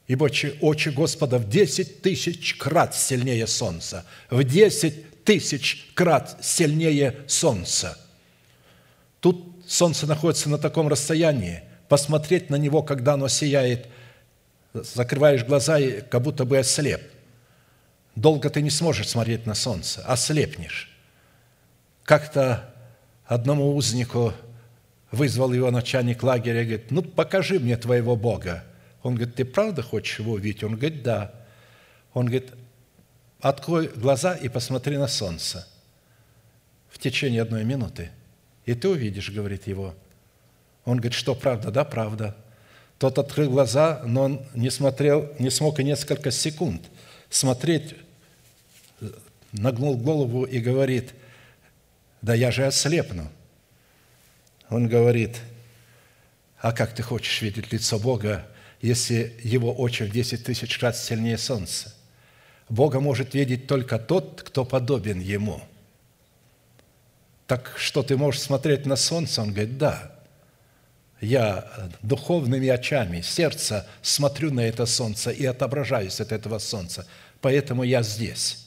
[0.06, 0.26] Ибо
[0.62, 4.06] очи Господа в десять тысяч крат сильнее солнца.
[4.30, 7.98] В десять тысяч крат сильнее солнца.
[9.20, 13.88] Тут солнце находится на таком расстоянии– посмотреть на него, когда оно сияет,
[14.74, 17.02] закрываешь глаза и как будто бы ослеп.
[18.16, 20.90] Долго ты не сможешь смотреть на солнце, ослепнешь.
[22.04, 22.74] Как-то
[23.26, 24.34] одному узнику
[25.12, 28.64] вызвал его начальник лагеря и говорит, ну, покажи мне твоего Бога.
[29.04, 30.64] Он говорит, ты правда хочешь его увидеть?
[30.64, 31.34] Он говорит, да.
[32.14, 32.52] Он говорит,
[33.40, 35.68] открой глаза и посмотри на солнце
[36.90, 38.12] в течение одной минуты.
[38.66, 39.94] И ты увидишь, говорит его,
[40.86, 41.72] он говорит, что правда?
[41.72, 42.36] Да, правда.
[43.00, 46.84] Тот открыл глаза, но он не смотрел, не смог и несколько секунд
[47.30, 47.96] смотреть,
[49.52, 51.14] нагнул голову и говорит,
[52.22, 53.30] да я же ослепну.
[54.70, 55.42] Он говорит,
[56.60, 58.48] а как ты хочешь видеть лицо Бога,
[58.82, 61.94] если его очи в 10 тысяч раз сильнее солнца?
[62.70, 65.62] Бога может видеть только тот, кто подобен Ему.
[67.46, 69.42] Так что ты можешь смотреть на солнце?
[69.42, 70.15] Он говорит, да
[71.26, 71.66] я
[72.02, 77.06] духовными очами сердца смотрю на это солнце и отображаюсь от этого солнца.
[77.42, 78.62] Поэтому я здесь.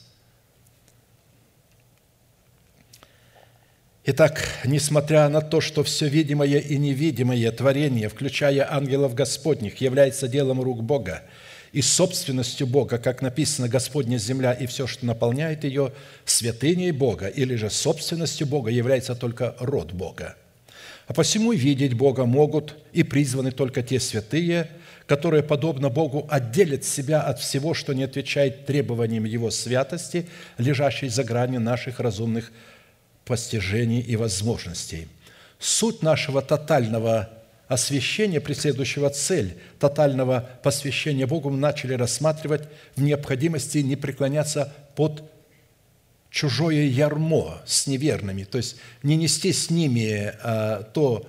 [4.05, 10.62] Итак, несмотря на то, что все видимое и невидимое творение, включая ангелов Господних, является делом
[10.62, 11.25] рук Бога
[11.73, 15.92] и собственностью Бога, как написано, Господня земля и все, что наполняет ее,
[16.25, 20.37] святыней Бога или же собственностью Бога является только род Бога–
[21.09, 24.71] а посему видеть Бога могут и призваны только те святые,
[25.07, 31.25] которые, подобно Богу, отделят себя от всего, что не отвечает требованиям Его святости, лежащей за
[31.25, 32.53] гранью наших разумных
[33.25, 35.09] постижений и возможностей.
[35.59, 37.31] Суть нашего тотального
[37.68, 45.23] освящения, преследующего цель тотального посвящения Богу, мы начали рассматривать в необходимости не преклоняться под
[46.30, 51.28] чужое ярмо с неверными, то есть не нести с ними а, то,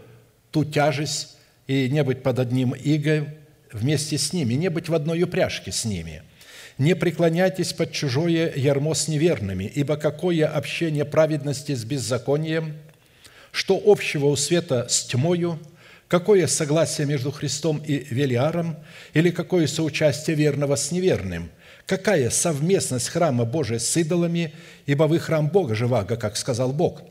[0.52, 3.28] ту тяжесть и не быть под одним игой
[3.72, 6.24] вместе с ними, не быть в одной упряжке с ними.
[6.78, 12.74] Не преклоняйтесь под чужое ярмо с неверными, ибо какое общение праведности с беззаконием,
[13.52, 15.60] что общего у света с тьмою,
[16.08, 18.78] какое согласие между Христом и Велиаром,
[19.14, 21.50] или какое соучастие верного с неверным–
[21.90, 24.54] Какая совместность храма Божия с идолами,
[24.86, 27.02] ибо вы храм Бога живаго, как сказал Бог.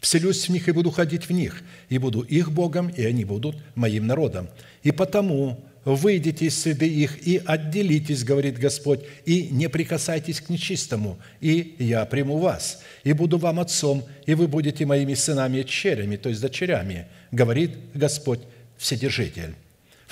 [0.00, 3.56] Вселюсь в них и буду ходить в них, и буду их Богом, и они будут
[3.76, 4.48] моим народом.
[4.82, 11.20] И потому выйдите из среды их и отделитесь, говорит Господь, и не прикасайтесь к нечистому,
[11.40, 16.16] и я приму вас, и буду вам отцом, и вы будете моими сынами и черями,
[16.16, 18.40] то есть дочерями, говорит Господь
[18.76, 19.54] Вседержитель.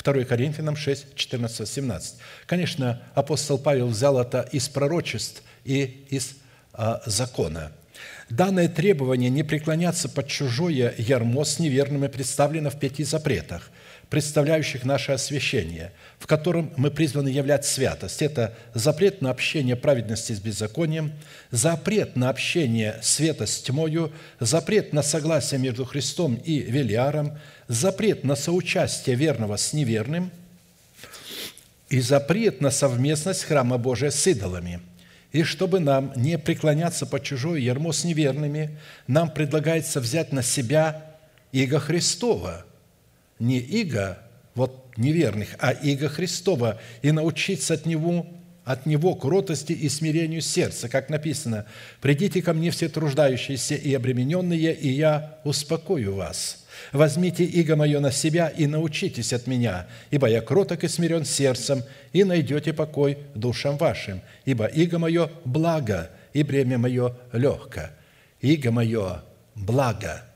[0.03, 2.15] 2 Коринфянам 6, 14, 17.
[2.47, 6.37] Конечно, апостол Павел взял это из пророчеств и из
[6.73, 7.73] а, закона.
[8.31, 13.71] Данное требование не преклоняться под чужое ярмо с неверными представлено в пяти запретах,
[14.09, 18.23] представляющих наше освящение, в котором мы призваны являть святость.
[18.23, 21.13] Это запрет на общение праведности с беззаконием,
[21.51, 27.37] запрет на общение света с тьмою, запрет на согласие между Христом и Велиаром,
[27.71, 30.33] запрет на соучастие верного с неверным
[31.89, 34.81] и запрет на совместность храма Божия с идолами.
[35.31, 41.15] И чтобы нам не преклоняться под чужое ярмо с неверными, нам предлагается взять на себя
[41.53, 42.67] иго Христова,
[43.39, 44.19] не иго
[44.57, 48.27] вот неверных, а иго Христова, и научиться от Него
[48.73, 51.67] от Него кротости и смирению сердца, как написано,
[52.01, 56.65] «Придите ко мне все труждающиеся и обремененные, и я успокою вас.
[56.93, 61.83] Возьмите иго мое на себя и научитесь от меня, ибо я кроток и смирен сердцем,
[62.13, 67.91] и найдете покой душам вашим, ибо иго мое– благо, и бремя мое легко».
[68.41, 69.23] Иго мое–
[69.55, 70.23] благо–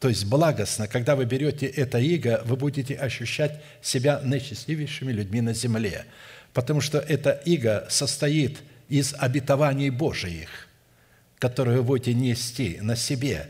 [0.00, 5.54] то есть благостно, когда вы берете это иго, вы будете ощущать себя наисчастливейшими людьми на
[5.54, 6.06] земле–
[6.52, 10.68] потому что это иго состоит из обетований Божиих,
[11.38, 13.48] которые вы будете нести на себе,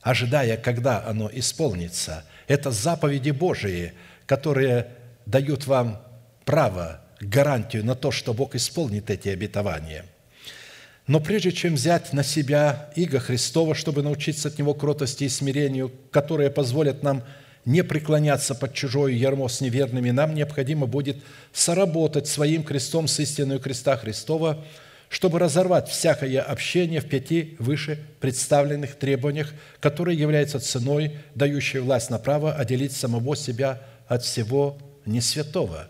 [0.00, 2.24] ожидая, когда оно исполнится.
[2.46, 3.92] Это заповеди Божии,
[4.26, 4.88] которые
[5.26, 6.02] дают вам
[6.44, 10.04] право, гарантию на то, что Бог исполнит эти обетования.
[11.06, 15.92] Но прежде чем взять на себя иго Христова, чтобы научиться от Него кротости и смирению,
[16.10, 17.22] которые позволят нам–
[17.64, 23.60] не преклоняться под чужое ярмо с неверными, нам необходимо будет соработать своим крестом с истинной
[23.60, 24.64] креста Христова,
[25.08, 32.18] чтобы разорвать всякое общение в пяти выше представленных требованиях, которые являются ценой, дающей власть на
[32.18, 35.88] право отделить самого себя от всего несвятого.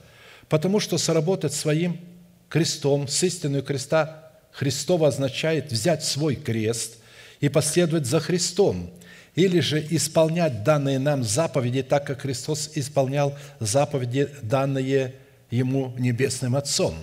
[0.48, 2.00] Потому что соработать своим
[2.48, 6.98] крестом с истинной креста Христова означает взять свой крест
[7.40, 8.92] и последовать за Христом–
[9.34, 15.14] или же исполнять данные нам заповеди, так как Христос исполнял заповеди, данные
[15.50, 16.94] Ему Небесным Отцом.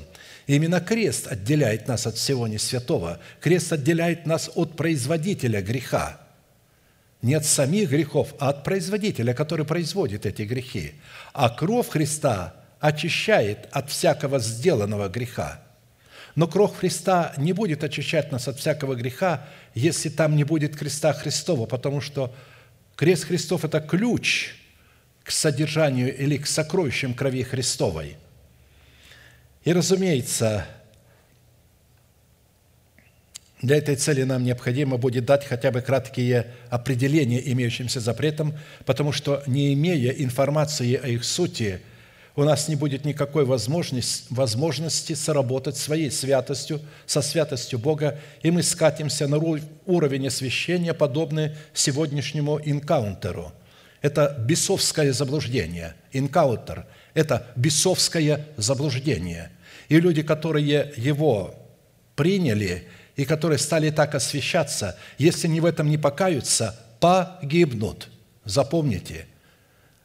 [0.48, 3.20] Именно крест отделяет нас от всего несвятого.
[3.40, 6.20] Крест отделяет нас от производителя греха.
[7.22, 10.94] Не от самих грехов, а от производителя, который производит эти грехи.
[11.34, 15.62] А кровь Христа очищает от всякого сделанного греха–
[16.40, 21.12] но кровь Христа не будет очищать нас от всякого греха, если там не будет креста
[21.12, 22.34] Христова, потому что
[22.96, 24.56] крест Христов– это ключ
[25.24, 28.16] к содержанию или к сокровищам крови Христовой.
[29.66, 30.66] И, разумеется,
[33.62, 39.44] для этой цели нам необходимо будет дать хотя бы краткие определения имеющимся запретам, потому что,
[39.46, 41.82] не имея информации о их сути–
[42.40, 48.64] у нас не будет никакой возможности, возможности соработать своей святостью, со святостью Бога, и мы
[48.64, 49.38] скатимся на
[49.86, 53.52] уровень освящения, подобный сегодняшнему инкаунтеру.
[54.02, 55.96] Это бесовское заблуждение.
[56.14, 59.52] Инкаунтер– это бесовское заблуждение.
[59.90, 61.56] И люди, которые его
[62.16, 62.88] приняли
[63.18, 68.08] и которые стали так освящаться, если они в этом не покаются, погибнут.
[68.46, 69.26] Запомните–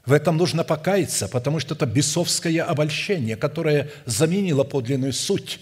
[0.07, 5.61] в этом нужно покаяться, потому что это бесовское обольщение, которое заменило подлинную суть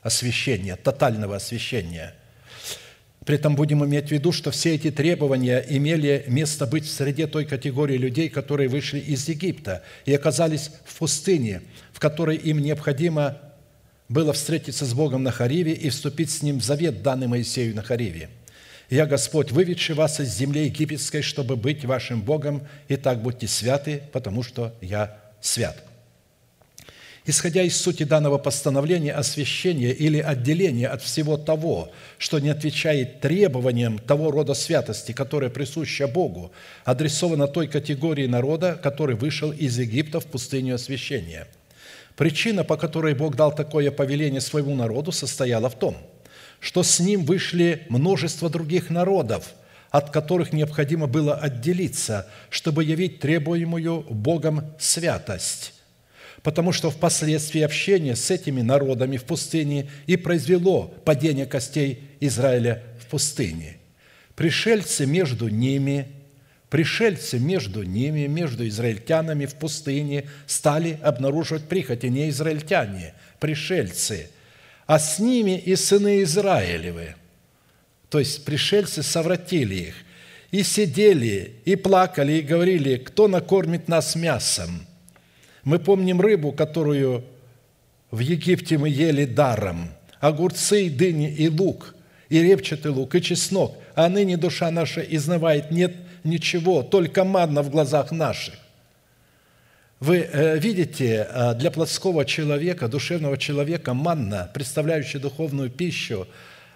[0.00, 2.14] освящения, тотального освящения.
[3.26, 7.26] При этом будем иметь в виду, что все эти требования имели место быть в среде
[7.26, 11.62] той категории людей, которые вышли из Египта и оказались в пустыне,
[11.92, 13.38] в которой им необходимо
[14.08, 17.82] было встретиться с Богом на Хариве и вступить с Ним в завет, данный Моисею на
[17.82, 18.28] Хариве–
[18.92, 24.02] я Господь, выведший вас из земли египетской, чтобы быть вашим Богом, и так будьте святы,
[24.12, 25.82] потому что я свят».
[27.24, 33.98] Исходя из сути данного постановления, освящение или отделение от всего того, что не отвечает требованиям
[33.98, 36.52] того рода святости, которая присуща Богу,
[36.84, 41.46] адресовано той категории народа, который вышел из Египта в пустыню освящения.
[42.16, 45.96] Причина, по которой Бог дал такое повеление своему народу, состояла в том–
[46.62, 49.52] что с ним вышли множество других народов,
[49.90, 55.74] от которых необходимо было отделиться, чтобы явить требуемую Богом святость.
[56.44, 63.06] Потому что впоследствии общение с этими народами в пустыне и произвело падение костей Израиля в
[63.06, 63.78] пустыне.
[64.36, 66.06] Пришельцы между ними,
[66.70, 74.30] пришельцы между ними, между израильтянами в пустыне стали обнаруживать прихоти, не израильтяне, пришельцы–
[74.92, 77.14] а с ними и сыны Израилевы.
[78.10, 79.94] То есть пришельцы совратили их.
[80.50, 84.86] И сидели, и плакали, и говорили, кто накормит нас мясом.
[85.64, 87.24] Мы помним рыбу, которую
[88.10, 89.88] в Египте мы ели даром,
[90.20, 91.94] огурцы, и дыни, и лук,
[92.28, 93.74] и репчатый лук, и чеснок.
[93.94, 98.56] А ныне душа наша изнывает, нет ничего, только манна в глазах наших.
[100.02, 106.26] Вы э, видите, э, для плотского человека, душевного человека манна, представляющая духовную пищу,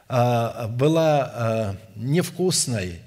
[0.09, 3.01] э, была невкусной,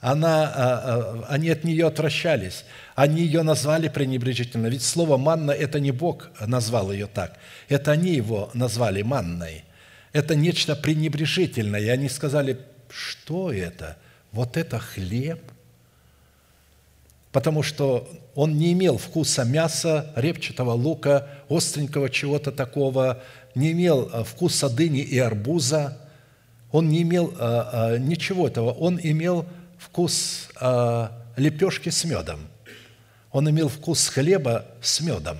[0.00, 2.66] она, они от нее отвращались,
[2.96, 4.66] они ее назвали пренебрежительно.
[4.66, 7.38] Ведь слово «манна»– это не Бог назвал ее так,
[7.70, 9.64] это они его назвали манной.
[10.12, 11.80] Это нечто пренебрежительное.
[11.80, 12.58] И они сказали,
[12.90, 13.96] что это?
[14.32, 15.40] Вот это хлеб–
[17.32, 23.22] потому что он не имел вкуса мяса, репчатого лука, остренького чего-то такого,
[23.54, 25.98] не имел э, вкуса дыни и арбуза,
[26.70, 29.44] он не имел а, а, ничего этого, он имел
[29.78, 32.40] вкус а, лепешки с медом,
[33.30, 35.36] он имел вкус хлеба с медом.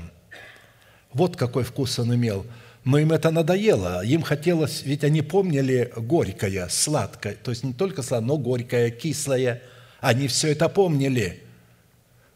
[1.14, 2.46] Вот какой вкус он имел.
[2.84, 8.02] Но им это надоело, им хотелось, ведь они помнили горькое, сладкое, то есть не только
[8.02, 9.62] сладкое, но горькое, кислое,
[10.00, 11.42] они все это помнили–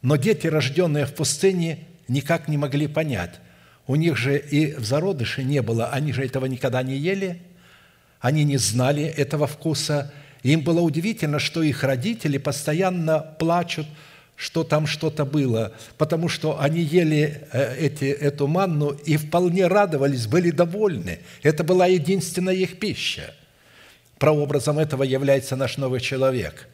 [0.07, 3.41] но дети, рожденные в пустыне, никак не могли понять.
[3.89, 7.43] У них же и в зародыше не было, они же этого никогда не ели,
[8.21, 10.13] они не знали этого вкуса.
[10.45, 13.89] Им было удивительно, что их родители постоянно плачут,
[14.37, 20.29] что там что-то было, потому что они ели э, эти, эту манну и вполне радовались,
[20.29, 21.19] были довольны.
[21.43, 23.35] Это была единственная их пища.
[24.19, 26.69] Прообразом этого является наш новый человек,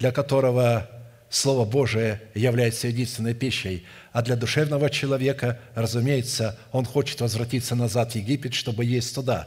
[0.00, 0.90] для которого
[1.30, 8.14] Слово Божие является единственной пищей, а для душевного человека, разумеется, он хочет возвратиться назад в
[8.16, 9.46] Египет, чтобы есть туда,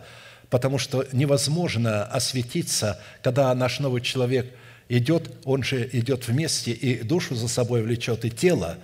[0.50, 4.54] потому что невозможно осветиться, когда наш новый человек
[4.88, 8.78] идет, он же идет вместе и душу за собой влечет, и тело.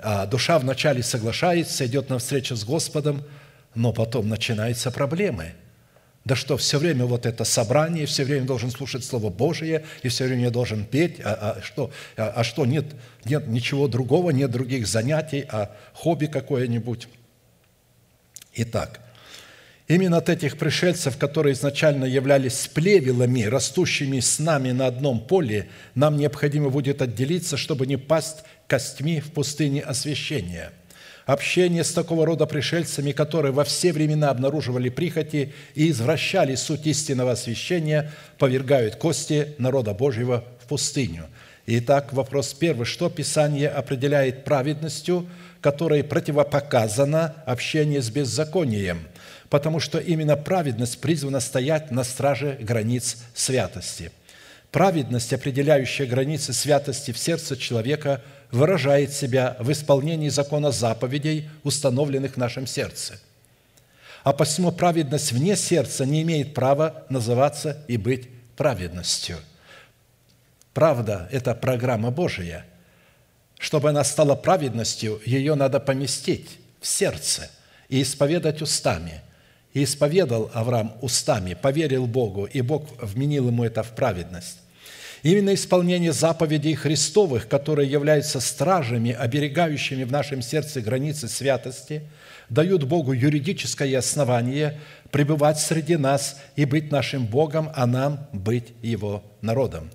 [0.00, 3.22] А душа вначале соглашается, идет навстречу с Господом,
[3.76, 5.52] но потом начинаются проблемы–
[6.26, 10.24] да что, все время вот это собрание, все время должен слушать Слово Божие, и все
[10.24, 12.84] время должен петь, а, а что, а, а что нет,
[13.24, 17.06] нет ничего другого, нет других занятий, а хобби какое-нибудь.
[18.54, 18.98] Итак,
[19.86, 26.16] именно от этих пришельцев, которые изначально являлись плевелами, растущими с нами на одном поле, нам
[26.16, 30.72] необходимо будет отделиться, чтобы не пасть костьми в пустыне освящения–
[31.26, 37.32] Общение с такого рода пришельцами, которые во все времена обнаруживали прихоти и извращали суть истинного
[37.32, 41.26] освящения, повергают кости народа Божьего в пустыню.
[41.66, 42.86] Итак, вопрос первый.
[42.86, 45.26] Что Писание определяет праведностью,
[45.60, 49.00] которой противопоказано общение с беззаконием?
[49.50, 54.12] Потому что именно праведность призвана стоять на страже границ святости.
[54.70, 62.36] Праведность, определяющая границы святости в сердце человека– выражает себя в исполнении закона заповедей, установленных в
[62.36, 63.20] нашем сердце.
[64.24, 69.36] А посему праведность вне сердца не имеет права называться и быть праведностью.
[70.74, 72.66] Правда– это программа Божия.
[73.58, 77.50] Чтобы она стала праведностью, ее надо поместить в сердце
[77.88, 79.22] и исповедать устами.
[79.72, 84.58] И исповедал Авраам устами, поверил Богу, и Бог вменил ему это в праведность.
[85.22, 92.02] Именно исполнение заповедей Христовых, которые являются стражами, оберегающими в нашем сердце границы святости,
[92.48, 94.78] дают Богу юридическое основание
[95.10, 99.90] пребывать среди нас и быть нашим Богом, а нам быть Его народом.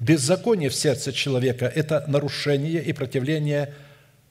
[0.00, 3.72] Беззаконие в сердце человека– это нарушение и противление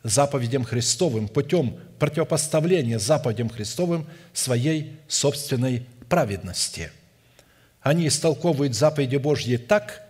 [0.03, 6.91] заповедям Христовым путем противопоставления заповедям Христовым своей собственной праведности.
[7.81, 10.02] Они истолковывают заповеди Божьи так,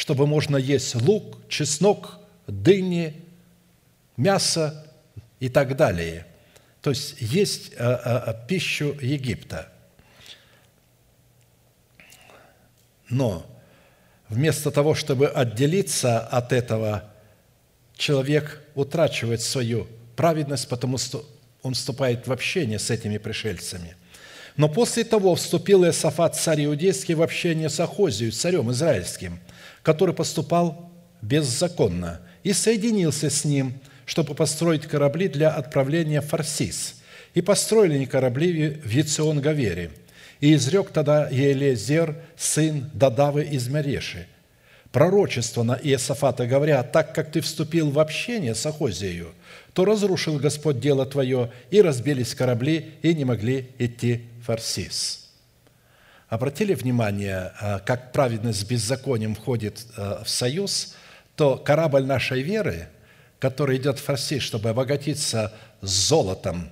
[0.00, 3.22] чтобы можно есть лук, чеснок, дыни,
[4.16, 4.90] мясо
[5.40, 6.24] и так далее.
[6.80, 9.70] То есть есть а, а, а, пищу Египта.
[13.10, 13.44] Но
[14.30, 17.04] вместо того, чтобы отделиться от этого,
[17.94, 19.86] человек утрачивает свою
[20.16, 21.28] праведность, потому что
[21.60, 23.96] он вступает в общение с этими пришельцами.
[24.56, 29.38] Но после того вступил Иосафат, царь иудейский, в общение с Ахозией, царем израильским–
[29.82, 30.90] который поступал
[31.22, 33.74] беззаконно, и соединился с ним,
[34.06, 36.96] чтобы построить корабли для отправления в Фарсис.
[37.34, 39.90] И построили они корабли в Яцион-Гавере.
[40.40, 44.26] И изрек тогда Елезер, сын Дадавы из Мереши,
[44.90, 49.26] пророчество на Иосафата, говоря, «Так как ты вступил в общение с Ахозией,
[49.74, 55.29] то разрушил Господь дело твое, и разбились корабли, и не могли идти в Фарсис».
[56.30, 60.94] Обратили внимание, а, как праведность с беззаконием входит а, в союз,
[61.34, 62.88] то корабль нашей веры,
[63.40, 65.52] который идет в Россию, чтобы обогатиться
[65.82, 66.70] золотом,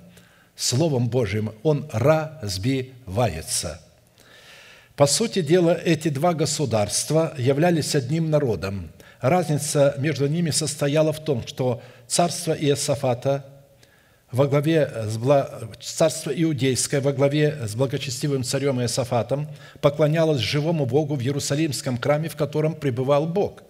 [0.55, 3.81] Словом Божьим, он разбивается.
[4.95, 8.91] По сути дела, эти два государства являлись одним народом.
[9.19, 13.45] Разница между ними состояла в том, что царство Иосафата–
[14.31, 14.91] во главе
[15.79, 19.47] с царство иудейское во главе с благочестивым царем Иосафатом
[19.81, 23.63] поклонялось живому Богу в Иерусалимском храме, в котором пребывал Бог,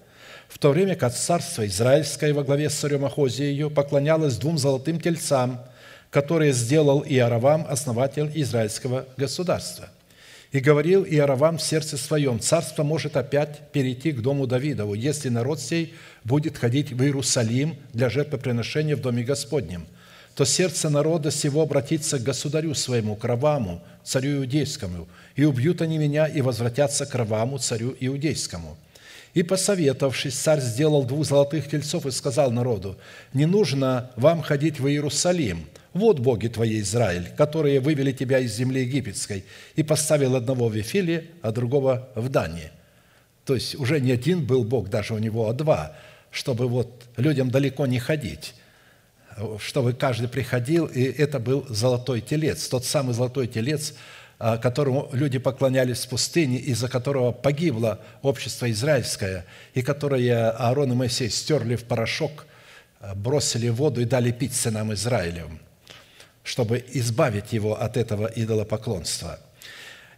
[0.49, 5.61] в то время как царство израильское во главе с царем Ахозией поклонялось двум золотым тельцам,
[6.09, 9.89] которые сделал Иоравам, основатель израильского государства.
[10.51, 15.61] И говорил Иоравам в сердце своем, царство может опять перейти к дому Давидову, если народ
[15.61, 15.93] сей
[16.23, 19.85] будет ходить в Иерусалим для жертвоприношения в доме Господнем,
[20.39, 25.97] то сердце народа сего обратится к государю своему, к Раваму, царю иудейскому, и убьют они
[25.97, 28.77] меня, и возвратятся к Раваму, царю иудейскому».
[29.33, 32.97] И, посоветовавшись, царь сделал двух золотых тельцов и сказал народу,
[33.33, 38.83] «Не нужно вам ходить в Иерусалим, вот боги твои, Израиль, которые вывели тебя из земли
[38.83, 39.43] египетской,
[39.75, 42.71] и поставил одного в Вифиле, а другого в Дане».
[43.43, 45.97] То есть уже не один был Бог, даже у него, а два,
[46.31, 48.53] чтобы вот людям далеко не ходить,
[49.59, 53.93] чтобы каждый приходил, и это был золотой телец, тот самый золотой телец,
[54.37, 60.95] а, которому люди поклонялись в пустыне, из-за которого погибло общество израильское, и которое Аарон и
[60.95, 62.45] Моисей стерли в порошок,
[62.99, 65.59] а, бросили в воду и дали пить сынам Израилевым
[66.49, 69.39] чтобы избавить его от этого идолопоклонства.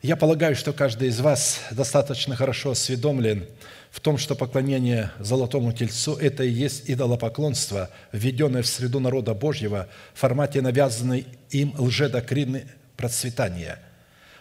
[0.02, 3.48] Я полагаю, что каждый из вас достаточно хорошо осведомлен
[3.92, 9.90] в том, что поклонение золотому тельцу– это и есть идолопоклонство, введенное в среду народа Божьего
[10.14, 12.66] в формате навязанной им лжедоктрины
[12.96, 13.80] процветания,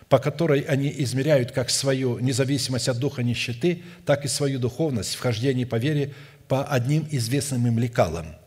[0.08, 5.20] по которой они измеряют как свою независимость от духа нищеты, так и свою духовность в
[5.20, 6.14] хождении по вере
[6.46, 8.36] по одним известным им лекалам–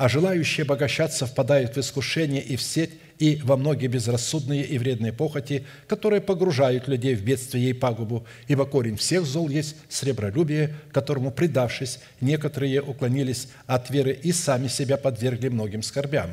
[0.00, 5.12] а желающие обогащаться впадают в искушение и в сеть, и во многие безрассудные и вредные
[5.12, 11.30] похоти, которые погружают людей в бедствие и пагубу, ибо корень всех зол есть сребролюбие, которому,
[11.30, 16.30] предавшись, некоторые уклонились от веры и сами себя подвергли многим скорбям.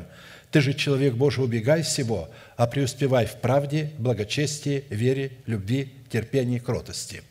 [0.50, 7.22] Ты же, человек Божий, убегай всего, а преуспевай в правде, благочестии, вере, любви, терпении, кротости.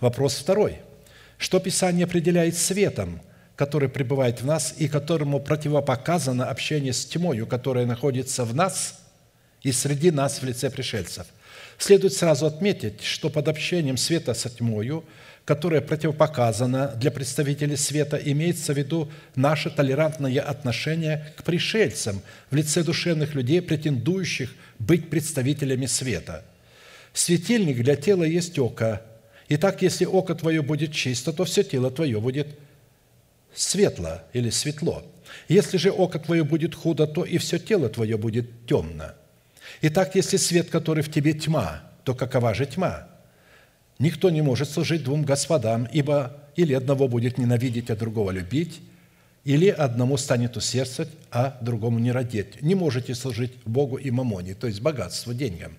[0.00, 0.78] Вопрос второй.
[1.36, 3.20] Что Писание определяет светом–
[3.54, 9.01] который пребывает в нас и которому противопоказано общение с тьмою, которая находится в нас
[9.62, 11.26] и среди нас в лице пришельцев.
[11.78, 15.04] Следует сразу отметить, что под общением света со тьмою,
[15.44, 22.82] которое противопоказано для представителей света, имеется в виду наше толерантное отношение к пришельцам в лице
[22.82, 26.44] душевных людей, претендующих быть представителями света.
[27.12, 29.02] Светильник для тела есть око.
[29.48, 32.48] Итак, если око твое будет чисто, то все тело твое будет
[33.54, 35.04] светло или светло.
[35.48, 39.12] Если же око твое будет худо, то и все тело твое будет темно.
[39.84, 43.08] Итак, если свет, который в тебе тьма, то какова же тьма?
[43.98, 48.80] Никто не может служить двум господам, ибо или одного будет ненавидеть, а другого любить,
[49.42, 52.62] или одному станет усердствовать, а другому не родить.
[52.62, 55.76] Не можете служить Богу и мамоне, то есть богатству, деньгам.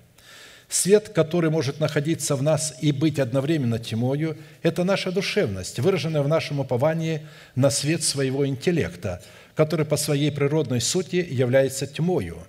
[0.68, 6.28] Свет, который может находиться в нас и быть одновременно тьмою, это наша душевность, выраженная в
[6.28, 7.26] нашем уповании
[7.56, 9.22] на свет своего интеллекта,
[9.56, 12.45] который по своей природной сути является тьмою.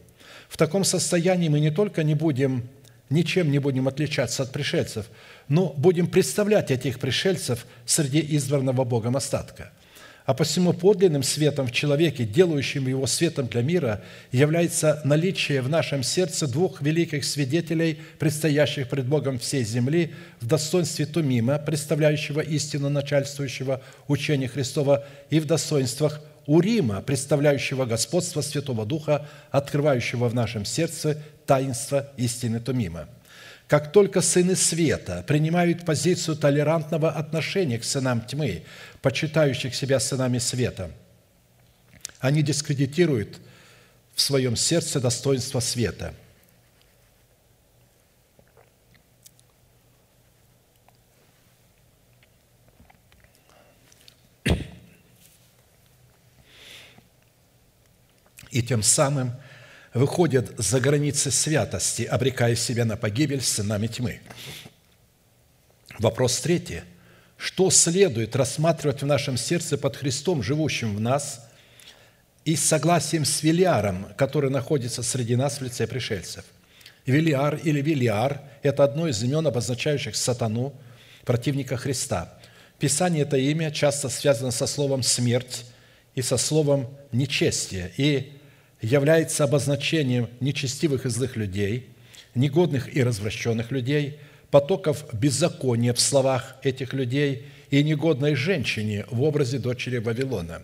[0.49, 2.69] В таком состоянии мы не только не будем,
[3.11, 5.07] ничем не будем отличаться от пришельцев,
[5.49, 9.73] но будем представлять этих пришельцев среди избранного Богом остатка–
[10.27, 16.03] а посему подлинным светом в человеке, делающим его светом для мира, является наличие в нашем
[16.03, 23.83] сердце двух великих свидетелей, предстоящих пред Богом всей земли, в достоинстве Тумима, представляющего истину начальствующего
[24.09, 32.09] учения Христова, и в достоинствах Урима, представляющего господство Святого Духа, открывающего в нашем сердце таинство
[32.17, 33.09] истины Тумима–
[33.67, 38.65] как только сыны света принимают позицию толерантного отношения к сынам тьмы,
[39.01, 40.91] почитающих себя сынами света,
[42.21, 43.39] они дискредитируют
[44.15, 46.15] в своем сердце достоинство света.
[58.55, 59.33] И тем самым–
[59.95, 64.21] выходят за границы святости, обрекая себя на погибель с сынами тьмы.
[65.99, 66.83] Вопрос третий.
[67.37, 71.49] Что следует рассматривать в нашем сердце под Христом, живущим в нас,
[72.45, 76.45] и согласием с Велиаром, который находится среди нас в лице пришельцев?
[77.07, 80.75] Велиар или Велиар– это одно из имен, обозначающих сатану,
[81.25, 82.35] противника Христа.
[82.79, 85.65] Писание это имя часто связано со словом «смерть»
[86.15, 87.93] и со словом «нечестие».
[87.97, 88.39] И
[88.85, 91.89] является обозначением нечестивых и злых людей,
[92.35, 94.18] негодных и развращенных людей,
[94.51, 100.62] потоков беззакония в словах этих людей и негодной женщине в образе дочери Вавилона.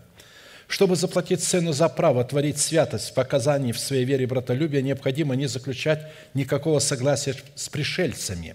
[0.68, 5.46] Чтобы заплатить цену за право творить святость в показании в своей вере братолюбия, необходимо не
[5.46, 8.54] заключать никакого согласия с пришельцами,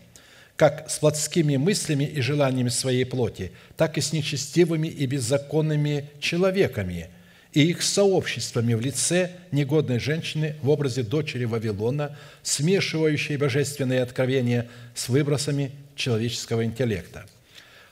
[0.55, 7.09] как с плотскими мыслями и желаниями своей плоти, так и с нечестивыми и беззаконными человеками–
[7.55, 15.07] и их сообществами в лице негодной женщины в образе дочери Вавилона, смешивающей божественные откровения с
[15.07, 17.25] выбросами человеческого интеллекта.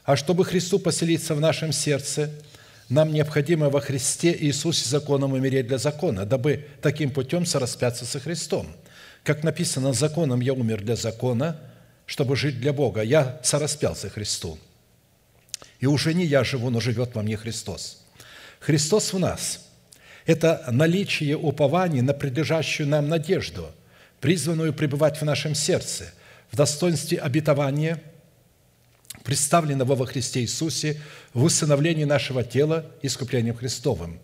[0.03, 2.29] А чтобы Христу поселиться в нашем сердце,
[2.89, 8.67] нам необходимо во Христе Иисусе законом умереть для закона, дабы таким путем сораспяться со Христом.
[9.23, 11.57] Как написано, законом я умер для закона,
[12.05, 13.01] чтобы жить для Бога.
[13.01, 14.59] Я сораспялся Христу.
[15.79, 18.02] И уже не я живу, но живет во мне Христос.
[18.63, 19.59] Христос в нас–
[20.25, 23.67] это наличие упования на предлежащую нам надежду,
[24.21, 26.13] призванную пребывать в нашем сердце,
[26.49, 28.01] в достоинстве обетования,
[29.25, 31.01] представленного во Христе Иисусе
[31.33, 34.17] в усыновлении нашего тела искуплением Христовым,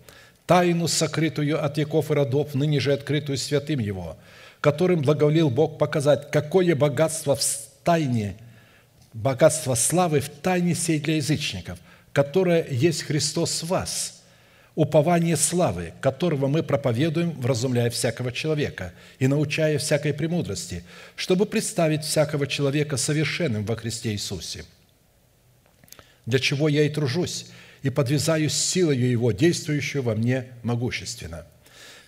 [0.46, 4.18] тайну, сокрытую от веков и родов, ныне же открытую святым Его,
[4.62, 7.44] которым благоволил Бог показать, какое богатство в
[7.84, 8.38] тайне,
[9.12, 11.78] богатство славы в тайне сей для язычников,
[12.14, 14.16] которое есть Христос в вас–
[14.80, 20.86] упование славы, которого мы проповедуем, вразумляя всякого человека и научая всякой премудрости,
[21.18, 24.64] чтобы представить всякого человека совершенным во Христе Иисусе.
[26.26, 27.48] Для чего я и тружусь,
[27.84, 31.46] и подвязаюсь силою Его, действующую во мне могущественно.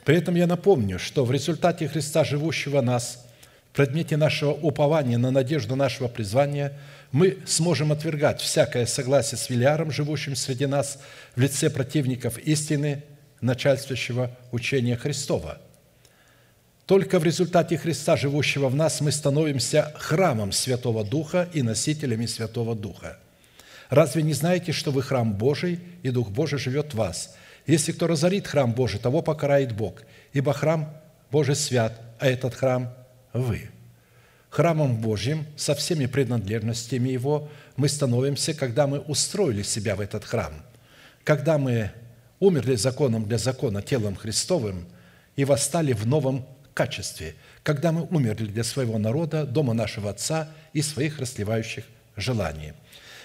[0.06, 3.28] При этом я напомню, что в результате Христа, живущего нас,
[3.74, 6.74] предмете нашего упования на надежду нашего призвания–
[7.12, 11.00] мы сможем отвергать всякое согласие с Вилиаром, живущим среди нас,
[11.36, 13.04] в лице противников истины,
[13.42, 15.58] начальствующего учения Христова.
[16.86, 22.76] Только в результате Христа, живущего в нас, мы становимся храмом Святого Духа и носителями Святого
[22.76, 23.18] Духа.
[23.90, 27.36] Разве не знаете, что вы храм Божий, и Дух Божий живет в вас?
[27.68, 30.04] Если кто разорит храм Божий, того покарает Бог,
[30.34, 30.94] ибо храм
[31.30, 32.94] Божий свят, а этот храм–
[33.34, 33.70] вы»
[34.52, 40.54] храмом Божьим со всеми принадлежностями его мы становимся, когда мы устроили себя в этот храм,
[41.24, 41.92] когда мы
[42.40, 44.86] умерли законом для закона телом Христовым
[45.36, 50.82] и восстали в новом качестве, когда мы умерли для своего народа, дома нашего Отца и
[50.82, 51.86] своих расливающих
[52.18, 52.74] желаний.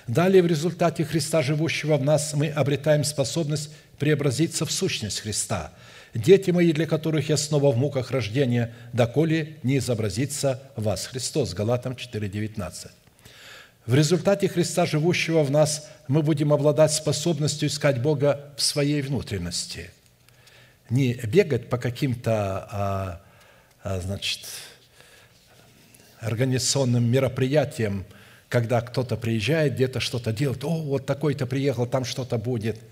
[0.07, 5.73] Далее, в результате Христа, живущего в нас, мы обретаем способность преобразиться в сущность Христа–
[6.17, 11.55] дети мои, для которых я снова в муках рождения, доколе не изобразится вас Христос».
[11.55, 12.91] Галатам 4,19.
[13.87, 19.91] В результате Христа, живущего в нас, мы будем обладать способностью искать Бога в своей внутренности.
[20.91, 23.23] Не бегать по каким-то, а,
[23.83, 24.41] а, значит,
[26.19, 28.05] организационным мероприятиям,
[28.49, 32.79] когда кто-то приезжает, где-то что-то делает, о, вот такой-то приехал, там что-то будет–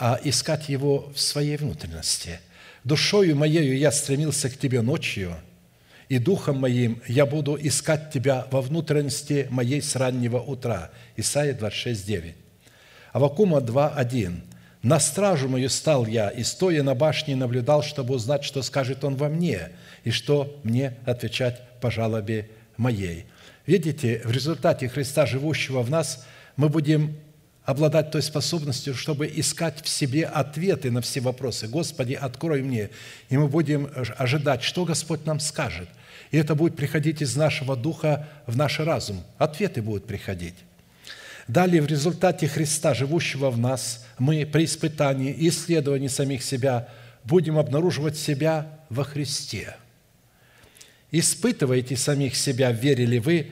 [0.00, 2.40] а искать Его в своей внутренности.
[2.84, 5.36] «Душою моею я стремился к Тебе ночью,
[6.08, 10.90] и духом моим я буду искать Тебя во внутренности моей с раннего утра».
[11.16, 12.34] Исайя 26, 9.
[13.12, 14.42] Авакума 2, 1.
[14.82, 19.16] «На стражу мою стал я, и стоя на башне наблюдал, чтобы узнать, что скажет Он
[19.16, 19.68] во мне,
[20.04, 22.48] и что мне отвечать по жалобе
[22.78, 23.26] моей».
[23.66, 26.26] Видите, в результате Христа, живущего в нас,
[26.56, 27.16] мы будем
[27.70, 31.68] обладать той способностью, чтобы искать в себе ответы на все вопросы.
[31.68, 32.90] Господи, открой мне.
[33.28, 35.88] И мы будем ожидать, что Господь нам скажет.
[36.32, 39.22] И это будет приходить из нашего духа в наш разум.
[39.38, 40.54] Ответы будут приходить.
[41.46, 46.88] Далее, в результате Христа, живущего в нас, мы при испытании и исследовании самих себя
[47.24, 49.76] будем обнаруживать себя во Христе.
[51.12, 53.48] Испытывайте самих себя, верили вы,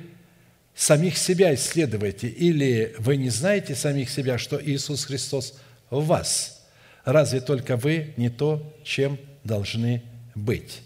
[0.79, 5.55] самих себя исследуйте, или вы не знаете самих себя, что Иисус Христос
[5.91, 6.65] в вас?
[7.05, 10.03] Разве только вы не то, чем должны
[10.37, 10.83] быть?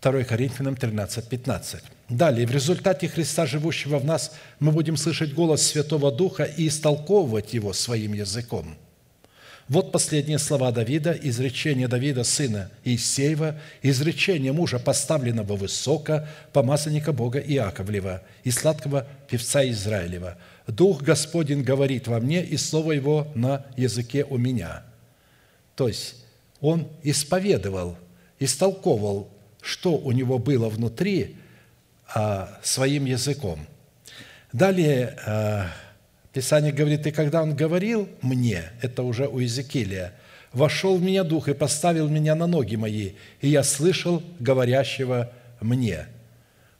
[0.00, 1.82] 2 Коринфянам 13, 15.
[2.08, 7.54] Далее, в результате Христа, живущего в нас, мы будем слышать голос Святого Духа и истолковывать
[7.54, 8.76] его своим языком–
[9.68, 18.22] вот последние слова Давида, изречение Давида, сына Иисеева, изречение мужа, поставленного высоко, помазанника Бога Иаковлева
[18.44, 20.36] и сладкого певца Израилева.
[20.66, 24.84] «Дух Господень говорит во мне, и слово Его на языке у меня».
[25.74, 26.16] То есть
[26.60, 27.96] он исповедовал,
[28.38, 31.36] истолковывал, что у него было внутри
[32.14, 33.66] а, своим языком.
[34.52, 35.68] Далее а,
[36.32, 40.14] Писание говорит, и когда он говорил мне, это уже у Иезекииля,
[40.52, 43.12] вошел в меня дух и поставил меня на ноги мои,
[43.42, 45.30] и я слышал говорящего
[45.60, 46.06] мне.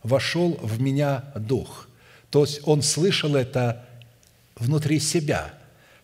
[0.03, 1.89] Вошел в меня дух.
[2.31, 3.85] То есть он слышал это
[4.57, 5.53] внутри себя,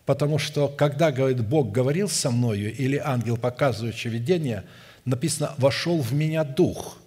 [0.05, 4.65] потому что когда, говорит, Бог говорил со мною, или ангел, показывающий видение,
[5.07, 6.99] написано «вошел в меня дух»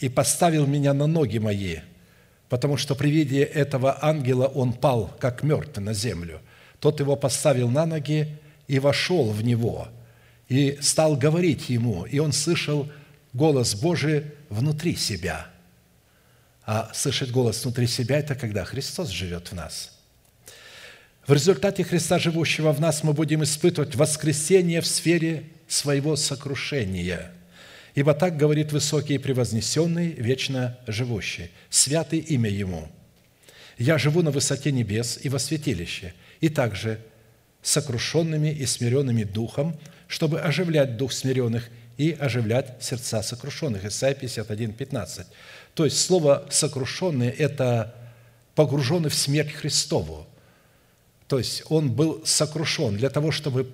[0.00, 1.76] и поставил меня на ноги мои–
[2.48, 6.40] потому что при виде этого ангела он пал, как мертвый, на землю.
[6.80, 8.36] Тот его поставил на ноги
[8.66, 9.88] и вошел в него,
[10.48, 12.88] и стал говорить ему, и он слышал
[13.32, 15.48] голос Божий внутри себя.
[16.64, 19.98] А слышать голос внутри себя– это когда Христос живет в нас.
[21.26, 27.32] В результате Христа, живущего в нас, мы будем испытывать воскресение в сфере своего сокрушения.
[27.98, 32.88] Ибо так говорит высокий и превознесенный, вечно живущий, святый имя Ему.
[33.76, 37.00] «Я живу на высоте небес и во святилище, и также
[37.60, 39.76] сокрушенными и смиренными духом,
[40.06, 43.84] чтобы оживлять дух смиренных и оживлять сердца сокрушенных».
[43.84, 45.26] Исайя 51, 15.
[45.74, 47.96] То есть слово «сокрушенный»– это
[48.54, 50.24] погруженный в смерть Христову.
[51.26, 52.96] То есть он был сокрушен.
[52.96, 53.68] Для того, чтобы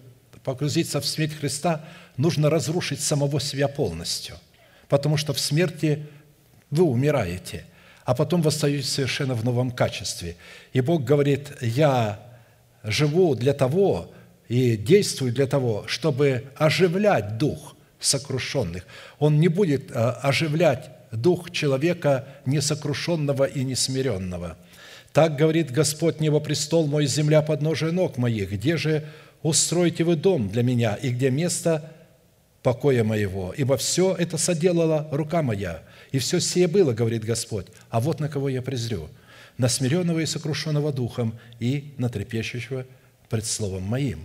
[0.44, 1.84] погрузиться в смерть Христа,
[2.16, 4.36] нужно разрушить самого себя полностью.
[4.88, 6.06] Потому что в смерти
[6.70, 7.64] вы умираете,
[8.04, 10.36] а потом восстаете совершенно в новом качестве.
[10.72, 12.20] И Бог говорит, я
[12.82, 14.12] живу для того
[14.48, 18.86] и действую для того, чтобы оживлять дух сокрушенных.
[19.18, 24.58] Он не будет э, оживлять дух человека несокрушенного и несмиренного.
[25.14, 28.50] Так говорит Господь Небопрестол мой, земля подножия ног моих.
[28.50, 29.04] Где же
[29.44, 31.92] устроите вы дом для меня, и где место
[32.64, 33.54] покоя моего?
[33.56, 37.66] Ибо все это соделала рука моя, и все сие было, говорит Господь.
[37.90, 39.08] А вот на кого я презрю–
[39.58, 42.86] на смиренного и сокрушенного духом и на трепещущего
[43.28, 44.24] пред словом моим».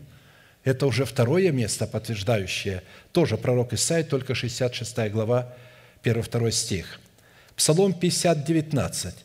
[0.63, 5.53] Это уже второе место, подтверждающее, тоже пророк Исаия, только 66 глава,
[6.03, 6.99] 1-2 стих.
[7.55, 9.15] Псалом 50, 19.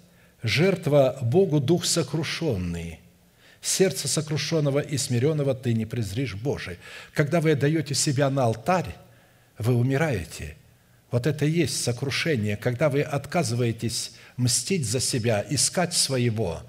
[0.43, 3.01] «Жертва Богу дух сокрушенный,
[3.67, 6.79] сердце сокрушенного и смиренного ты не презришь, Божий».
[7.13, 8.95] Когда вы отдаете себя на алтарь,
[9.59, 10.57] вы умираете.
[11.11, 16.63] Вот это и есть сокрушение, когда вы отказываетесь мстить за себя, искать своего.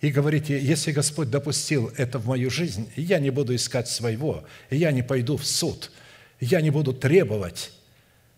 [0.00, 4.92] И говорите, если Господь допустил это в мою жизнь, я не буду искать своего, я
[4.92, 5.90] не пойду в суд,
[6.38, 7.72] я не буду требовать.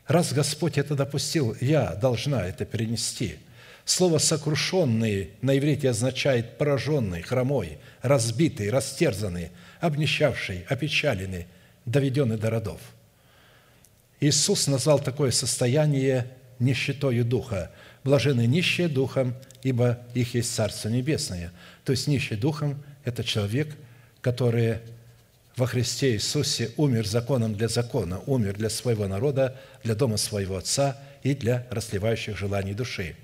[0.07, 3.37] Раз Господь это допустил, я должна это перенести.
[3.85, 11.47] Слово «сокрушенный» на иврите означает пораженный, хромой, разбитый, растерзанный, обнищавший, опечаленный,
[11.87, 12.81] доведенный до родов.
[14.21, 16.27] Иисус назвал такое состояние
[16.59, 17.71] нищетою духа–
[18.05, 21.53] блажены нищие духом, ибо их есть Царство Небесное».
[21.85, 23.75] То есть нищий духом– это человек,
[24.21, 24.79] который
[25.57, 30.97] во Христе Иисусе умер законом для закона, умер для своего народа, для дома своего Отца
[31.23, 33.17] и для расливающих желаний души.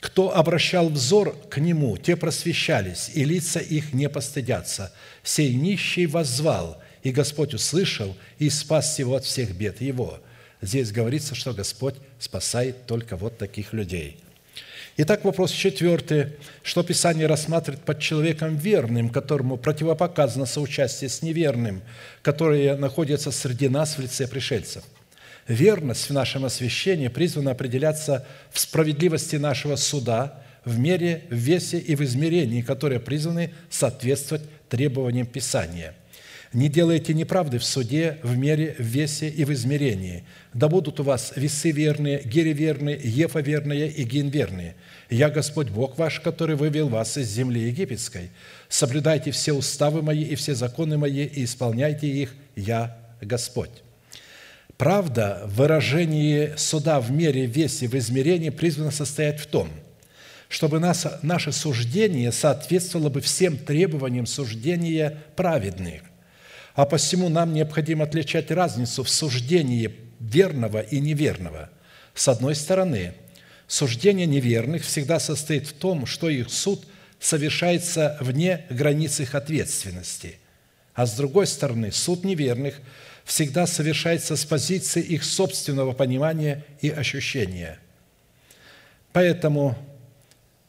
[0.00, 4.92] Кто обращал взор к Нему, те просвещались, и лица их не постыдятся.
[5.22, 10.20] Сей нищий воззвал, и Господь услышал и спас его от всех бед его–
[10.62, 14.18] Здесь говорится, что Господь спасает только вот таких людей.
[14.96, 16.34] Итак, вопрос четвертый.
[16.62, 21.80] Что Писание рассматривает под человеком верным, которому противопоказано соучастие с неверным,
[22.20, 24.84] которые находятся среди нас в лице пришельцев?
[25.50, 31.96] Верность в нашем освящении призвана определяться в справедливости нашего суда, в мере, в весе и
[31.96, 35.94] в измерении, которые призваны соответствовать требованиям Писания–
[36.52, 40.24] не делайте неправды в суде, в мере, в весе и в измерении.
[40.52, 44.74] Да будут у вас весы верные, гири верные, ефа верные и гин верные.
[45.10, 48.30] Я Господь Бог ваш, который вывел вас из земли египетской.
[48.68, 52.34] Соблюдайте все уставы мои и все законы мои и исполняйте их.
[52.56, 53.84] Я Господь».
[54.80, 59.68] Правда в выражении суда в мере, весе, в измерении призвана состоять в том,
[60.48, 66.02] чтобы нас, наше суждение соответствовало бы всем требованиям суждения праведных
[66.74, 71.68] а посему нам необходимо отличать разницу в суждении верного и неверного.
[72.14, 73.12] С одной стороны,
[73.66, 76.86] суждение неверных всегда состоит в том, что их суд
[77.18, 80.38] совершается вне границ их ответственности.
[80.94, 82.80] А с другой стороны, суд неверных
[83.24, 87.78] всегда совершается с позиции их собственного понимания и ощущения.
[89.12, 89.76] Поэтому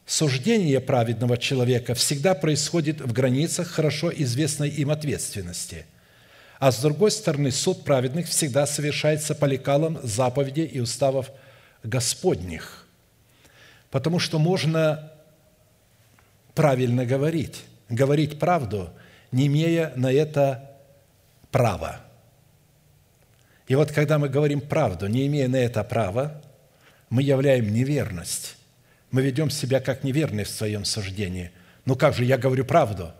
[0.06, 5.86] суждение праведного человека всегда происходит в границах хорошо известной им ответственности–
[6.62, 11.32] а с другой стороны, суд праведных всегда совершается по лекалам заповедей и уставов
[11.82, 12.86] Господних.
[13.90, 15.10] Потому что можно
[16.54, 18.90] правильно говорить, говорить правду,
[19.32, 20.70] не имея на это
[21.50, 22.00] права.
[23.72, 26.42] И вот когда мы говорим правду, не имея на это права,
[27.08, 28.58] мы являем неверность.
[29.10, 31.52] Мы ведем себя как неверные в своем суждении.
[31.86, 33.14] Ну как же, я говорю правду.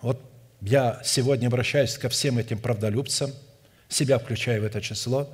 [0.00, 0.22] Вот
[0.60, 3.32] я сегодня обращаюсь ко всем этим правдолюбцам,
[3.88, 5.28] себя включая в это число,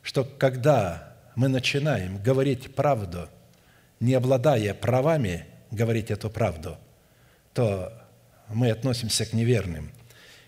[0.00, 3.28] что когда мы начинаем говорить правду,
[3.98, 6.78] не обладая правами говорить эту правду,
[7.52, 7.92] то
[8.46, 9.90] мы относимся к неверным.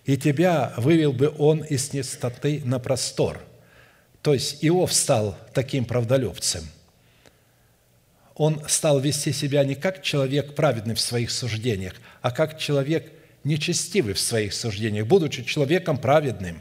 [0.04, 3.40] «И тебя вывел бы он из нестоты на простор».
[4.22, 6.68] То есть Иов стал таким правдолюбцем.
[8.34, 13.12] Он стал вести себя не как человек праведный в своих суждениях, а как человек
[13.44, 15.06] нечестивый в своих суждениях.
[15.06, 16.60] Будучи человеком праведным,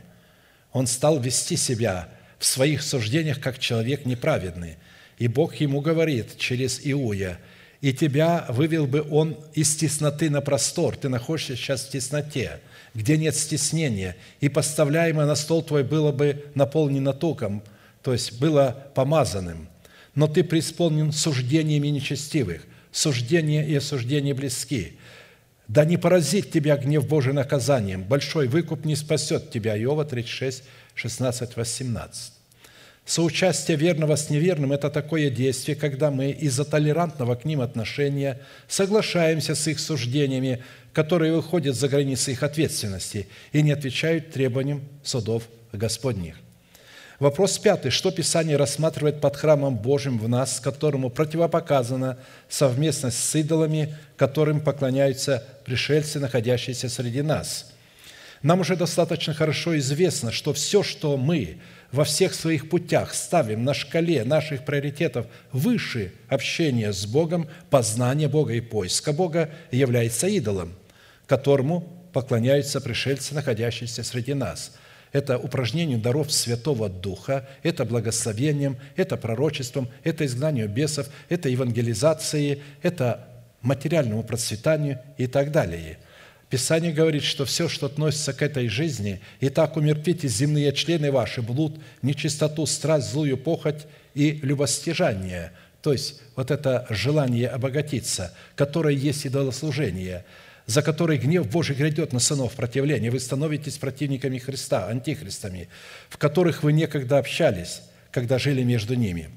[0.71, 4.77] он стал вести себя в своих суждениях как человек неправедный.
[5.17, 7.39] И Бог ему говорит через Иуя,
[7.81, 10.97] «И тебя вывел бы он из тесноты на простор».
[10.97, 12.59] Ты находишься сейчас в тесноте,
[12.93, 17.63] где нет стеснения, и поставляемое на стол твой было бы наполнено током,
[18.03, 19.69] то есть было помазанным.
[20.15, 22.63] Но ты преисполнен суждениями нечестивых.
[22.91, 24.97] Суждения и осуждения близки.
[25.67, 28.03] Да не поразит тебя гнев Божий наказанием.
[28.03, 29.79] Большой выкуп не спасет тебя.
[29.79, 30.63] Иова 36,
[30.95, 32.38] 16, 18.
[33.09, 39.55] Соучастие верного с неверным– это такое действие, когда мы из-за толерантного к ним отношения соглашаемся
[39.55, 45.41] с их суждениями, которые выходят за границы их ответственности и не отвечают требованиям судов
[45.71, 46.35] Господних.
[47.17, 47.89] Вопрос пятый.
[47.89, 55.43] Что Писание рассматривает под храмом Божьим в нас, которому противопоказана совместность с идолами, которым поклоняются
[55.65, 57.71] пришельцы, находящиеся среди нас?
[58.43, 61.57] Нам уже достаточно хорошо известно, что все, что мы–
[61.91, 68.53] во всех своих путях ставим на шкале наших приоритетов выше общения с Богом, познания Бога
[68.53, 70.73] и поиска Бога, является идолом,
[71.25, 71.81] которому
[72.13, 74.75] поклоняются пришельцы, находящиеся среди нас.
[75.11, 83.27] Это упражнение даров Святого Духа, это благословением, это пророчеством, это изгнанию бесов, это евангелизацией, это
[83.61, 85.97] материальному процветанию и так далее–
[86.49, 91.43] Писание говорит, что все, что относится к этой жизни, и так умертвите земные члены ваши,
[91.43, 93.85] блуд, нечистоту, страсть, злую похоть
[94.15, 95.51] и любостяжание.
[95.83, 100.25] То есть вот это желание обогатиться, которое есть идолослужение,
[100.65, 103.11] за которое гнев Божий грядет на сынов противления.
[103.11, 105.69] Вы становитесь противниками Христа, антихристами,
[106.09, 107.81] в которых вы некогда общались,
[108.11, 109.29] когда жили между ними.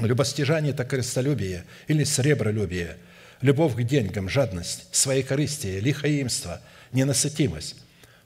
[0.00, 2.96] Любостяжание– это крестолюбие или сребролюбие–
[3.42, 6.60] любовь к деньгам, жадность, своекорыстие, лихоимство,
[6.92, 7.76] ненасытимость.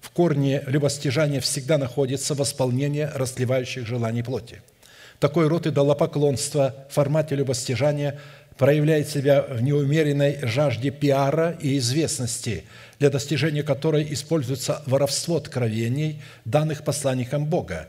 [0.00, 4.62] В корне любостяжания всегда находится восполнение расливающих желаний плоти.
[5.18, 8.20] Такой род идолопоклонства в формате любостяжания
[8.58, 12.64] проявляет себя в неумеренной жажде пиара и известности,
[12.98, 17.88] для достижения которой используется воровство откровений, данных посланникам Бога,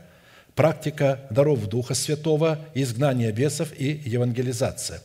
[0.54, 5.00] практика даров Духа Святого, изгнание бесов и евангелизация.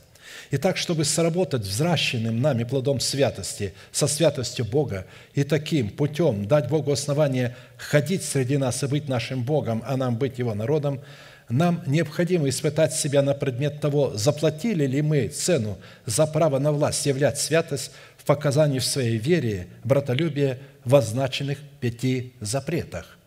[0.52, 6.70] И так, чтобы сработать взращенным нами плодом святости, со святостью Бога, и таким путем дать
[6.70, 11.02] Богу основание ходить среди нас и быть нашим Богом, а нам быть Его народом,
[11.50, 17.06] нам необходимо испытать себя на предмет того, заплатили ли мы цену за право на власть
[17.06, 23.18] являть святость в показании в своей вере, братолюбие в означенных пяти запретах.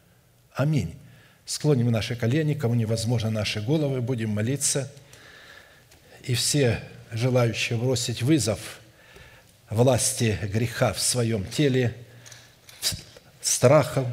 [0.54, 0.94] Аминь.
[1.44, 4.90] Склоним наши колени, кому невозможно наши головы, будем молиться.
[6.24, 6.80] И все
[7.12, 8.80] желающие бросить вызов
[9.70, 11.94] власти греха в своем теле,
[13.40, 14.06] страхом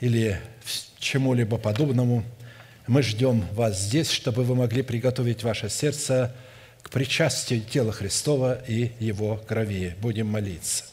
[0.00, 0.40] или
[0.98, 2.24] чему-либо подобному,
[2.86, 6.34] мы ждем вас здесь, чтобы вы могли приготовить ваше сердце
[6.82, 9.96] к причастию тела Христова и Его крови.
[10.00, 10.84] Будем молиться.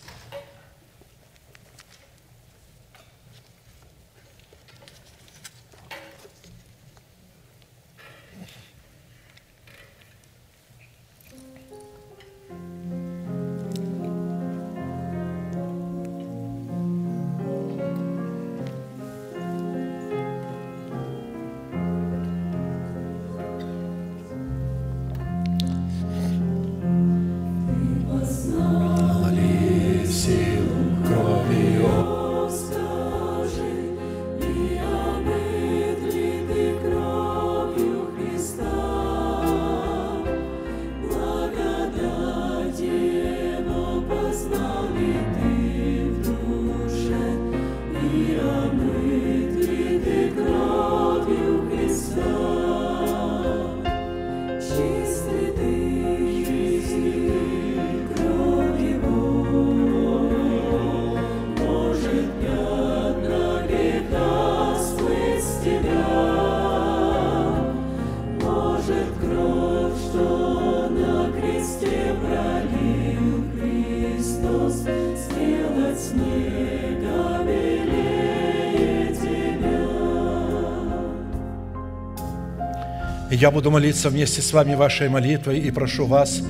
[83.44, 86.42] Я буду молиться вместе с вами вашей молитвой и прошу вас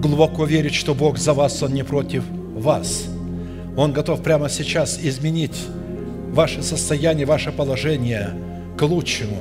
[0.00, 2.22] глубоко верить, что Бог за вас, Он не против
[2.54, 3.06] вас.
[3.76, 5.58] Он готов прямо сейчас изменить
[6.30, 8.36] ваше состояние, ваше положение
[8.78, 9.36] к лучшему.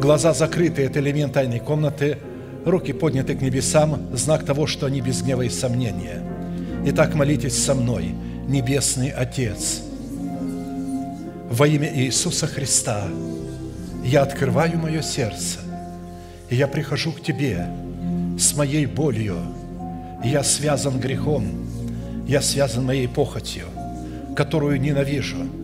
[0.00, 2.16] Глаза закрыты– это элемент тайной комнаты,
[2.64, 6.22] руки подняты к небесам– знак того, что они без гнева и сомнения.
[6.86, 8.14] Итак, молитесь со мной,
[8.46, 9.82] Небесный Отец,
[11.50, 13.08] во имя Иисуса Христа
[14.02, 15.58] я открываю мое сердце,
[16.50, 17.66] и я прихожу к Тебе
[18.38, 19.36] с моей болью.
[20.24, 21.46] Я связан грехом,
[22.26, 23.66] я связан моей похотью,
[24.34, 25.36] которую ненавижу–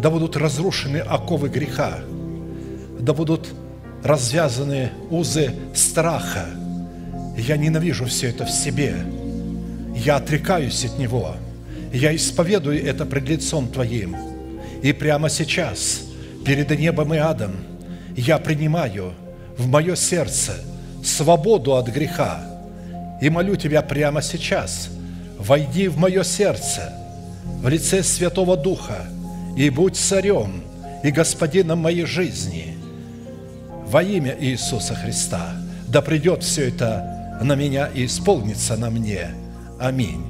[0.00, 1.98] да будут разрушены оковы греха,
[2.98, 3.48] да будут
[4.02, 6.46] развязаны узы страха.
[7.36, 8.94] Я ненавижу все это в себе.
[9.94, 11.36] Я отрекаюсь от него.
[11.92, 14.16] Я исповедую это пред лицом Твоим.
[14.82, 16.02] И прямо сейчас,
[16.46, 17.52] перед небом и адом,
[18.16, 19.12] я принимаю
[19.56, 20.54] в мое сердце
[21.04, 22.40] свободу от греха.
[23.20, 24.88] И молю Тебя прямо сейчас,
[25.38, 26.92] войди в мое сердце
[27.62, 29.06] в лице Святого Духа–
[29.56, 30.62] и будь царем
[31.02, 32.76] и господином моей жизни.
[33.86, 35.56] Во имя Иисуса Христа
[35.88, 39.28] да придет все это на меня и исполнится на мне.
[39.80, 40.24] Аминь.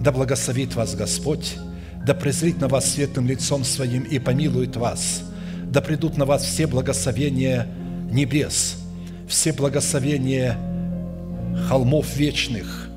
[0.00, 1.56] Да благословит вас Господь,
[2.04, 5.22] да презрит на вас светлым лицом Своим и помилует вас.
[5.64, 7.68] Да придут на вас все благословения
[8.12, 8.76] небес,
[9.28, 10.56] все благословения
[11.68, 12.88] холмов вечных,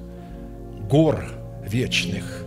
[0.89, 1.25] гор
[1.63, 2.43] вечных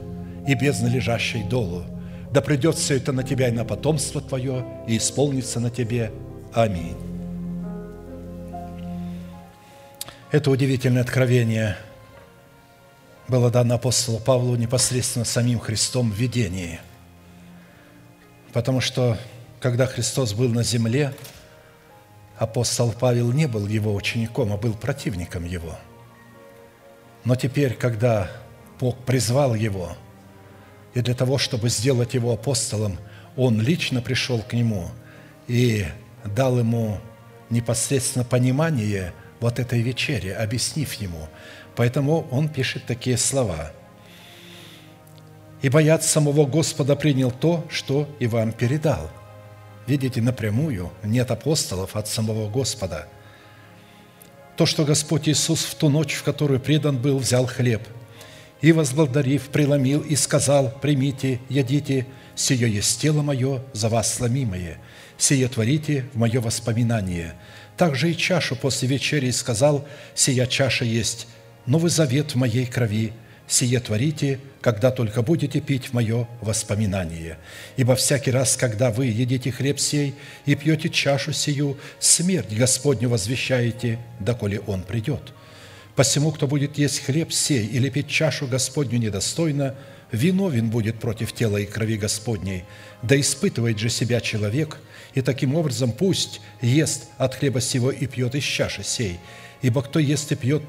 [0.47, 1.85] и бездны лежащей долу–
[2.31, 6.12] да придет все это на тебя и на потомство твое, и исполнится на тебе.
[6.53, 6.97] Аминь.
[10.31, 11.77] Это удивительное откровение
[13.29, 16.81] было дано апостолу Павлу непосредственно самим Христом в видении.
[18.53, 19.19] Потому что,
[19.61, 21.14] когда Христос был на земле,
[22.39, 25.76] апостол Павел не был его учеником, а был противником его.
[27.24, 28.30] Но теперь, когда
[28.80, 29.97] Бог призвал его–
[30.95, 32.99] и для того, чтобы сделать его апостолом,
[33.36, 34.89] он лично пришел к нему
[35.47, 35.86] и
[36.24, 36.99] дал ему
[37.51, 41.28] непосредственно понимание вот этой вечери, объяснив ему.
[41.76, 43.70] Поэтому он пишет такие слова.
[45.62, 49.11] «Ибо я от самого Господа принял то, что и вам передал».
[49.89, 53.09] Видите, напрямую, нет апостолов от самого Господа.
[54.57, 57.82] То, что Господь Иисус в ту ночь, в которую предан был, взял хлеб–
[58.61, 64.78] и, возблагодарив, преломил и сказал, «Примите, ядите, сие есть тело мое, за вас сломимое,
[65.16, 67.34] сие творите в мое воспоминание».
[67.76, 71.28] Также и чашу после вечери сказал, «Сия чаша есть
[71.66, 73.12] новый завет в моей крови,
[73.49, 77.38] сие творите, когда только будете пить в мое воспоминание.
[77.76, 80.14] Ибо всякий раз, когда вы едите хлеб сей
[80.46, 85.32] и пьете чашу сию, смерть Господню возвещаете, доколе Он придет».
[85.99, 89.74] Посему, кто будет есть хлеб сей или пить чашу Господню недостойно,
[90.12, 92.66] виновен будет против тела и крови Господней.
[93.03, 94.78] Да испытывает же себя человек,
[95.14, 99.18] и таким образом пусть ест от хлеба сего и пьет из чаши сей.
[99.61, 100.62] Ибо кто ест и пьет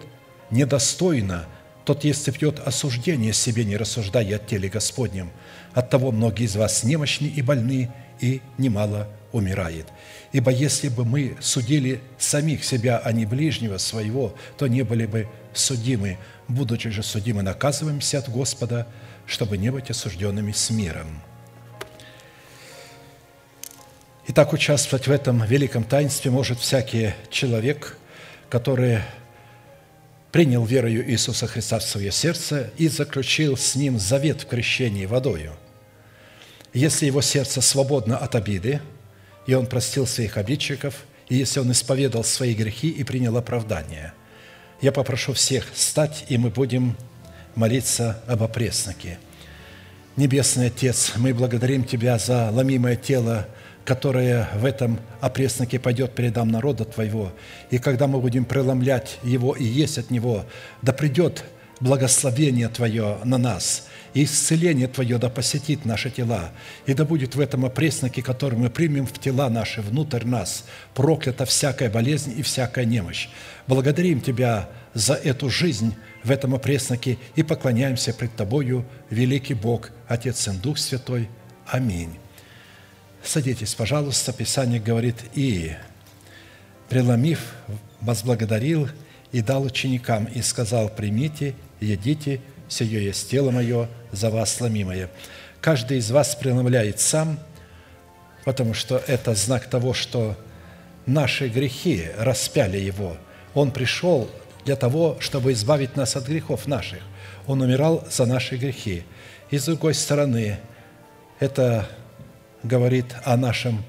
[0.49, 1.45] недостойно,
[1.89, 5.31] тот ест и пьет осуждение себе, не рассуждая от теле Господнем.
[5.73, 9.87] Оттого многие из вас немощны и больны, и немало умирает.
[10.31, 15.27] Ибо если бы мы судили самих себя, а не ближнего своего, то не были бы
[15.51, 16.19] судимы.
[16.47, 18.87] Будучи же судимы, наказываемся от Господа,
[19.25, 21.23] чтобы не быть осужденными с миром.
[24.27, 27.97] Итак, участвовать в этом великом таинстве может всякий человек,
[28.47, 28.99] который
[30.31, 35.53] принял верою Иисуса Христа в свое сердце и заключил с Ним завет в крещении водою.
[36.73, 38.81] Если его сердце свободно от обиды–
[39.49, 40.93] и он простил своих обидчиков,
[41.27, 44.13] и если он исповедал свои грехи и принял оправдание.
[44.79, 46.95] Я попрошу всех встать, и мы будем
[47.55, 49.17] молиться об опресноке.
[50.17, 53.47] Небесный Отец, мы благодарим Тебя за ломимое тело,
[53.89, 57.31] которое в этом опресноке пойдет передам народа Твоего.
[57.71, 60.45] И когда мы будем преломлять его и есть от него,
[60.83, 61.43] да придет
[61.79, 66.51] благословение Твое на нас– и исцеление Твое да посетит наши тела,
[66.85, 71.45] и да будет в этом опресноке, который мы примем в тела наши, внутрь нас, проклята
[71.45, 73.29] всякая болезнь и всякая немощь.
[73.67, 80.47] Благодарим Тебя за эту жизнь в этом опресноке и поклоняемся пред Тобою, великий Бог, Отец
[80.47, 81.29] и Дух Святой.
[81.67, 82.17] Аминь.
[83.23, 84.33] Садитесь, пожалуйста.
[84.33, 85.73] Писание говорит, и,
[86.87, 87.53] преломив,
[88.01, 88.89] возблагодарил
[89.31, 95.09] и дал ученикам, и сказал, примите, едите, сие есть тело мое, за вас сломимое.
[95.61, 97.39] Каждый из вас преломляет сам,
[98.45, 100.37] потому что это знак того, что
[101.05, 103.17] наши грехи распяли Его.
[103.53, 104.29] Он пришел
[104.65, 106.99] для того, чтобы избавить нас от грехов наших.
[107.47, 109.03] Он умирал за наши грехи.
[109.49, 110.59] И с другой стороны,
[111.39, 111.89] это
[112.63, 113.83] говорит о нашем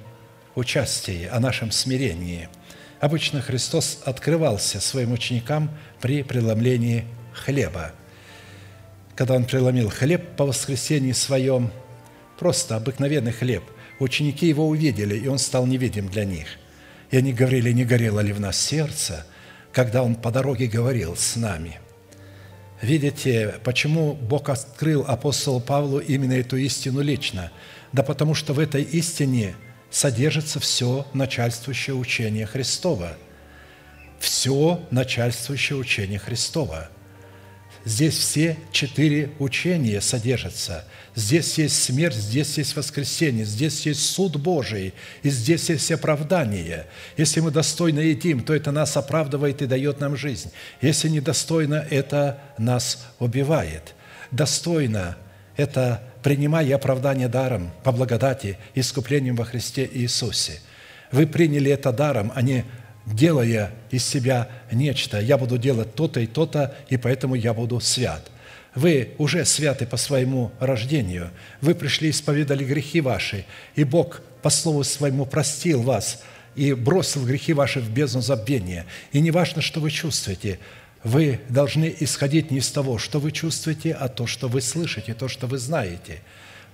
[0.54, 2.48] участии, о нашем смирении.
[3.00, 5.70] Обычно Христос открывался своим ученикам
[6.00, 7.92] при преломлении хлеба.
[9.16, 11.70] Когда Он преломил хлеб по воскресенье своем,
[12.38, 13.64] просто обыкновенный хлеб,
[13.98, 16.46] ученики Его увидели, и Он стал невидим для них.
[17.10, 19.26] И они говорили, не горело ли в нас сердце,
[19.72, 21.80] когда Он по дороге говорил с нами.
[22.82, 27.50] Видите, почему Бог открыл апостолу Павлу именно эту истину лично?
[27.92, 29.54] Да потому что в этой истине
[29.90, 33.16] содержится все начальствующее учение Христова.
[34.18, 36.90] Все начальствующее учение Христова–
[37.84, 40.84] Здесь все четыре учения содержатся.
[41.14, 44.92] Здесь есть смерть, здесь есть воскресение, здесь есть суд Божий,
[45.22, 46.86] и здесь есть оправдание.
[47.16, 50.50] Если мы достойно едим, то это нас оправдывает и дает нам жизнь.
[50.82, 53.94] Если недостойно, это нас убивает.
[54.30, 55.16] Достойно–
[55.56, 60.60] это принимая оправдание даром, по благодати, искуплением во Христе Иисусе.
[61.12, 62.64] Вы приняли это даром, а не
[63.06, 65.20] делая из себя нечто.
[65.20, 68.30] Я буду делать то-то и то-то, и поэтому я буду свят.
[68.74, 71.30] Вы уже святы по своему рождению.
[71.60, 73.44] Вы пришли, исповедали грехи ваши,
[73.74, 76.22] и Бог по слову своему простил вас
[76.54, 78.86] и бросил грехи ваши в бездну забвения.
[79.12, 80.60] И не важно, что вы чувствуете,
[81.02, 85.28] вы должны исходить не из того, что вы чувствуете, а то, что вы слышите, то,
[85.28, 86.20] что вы знаете.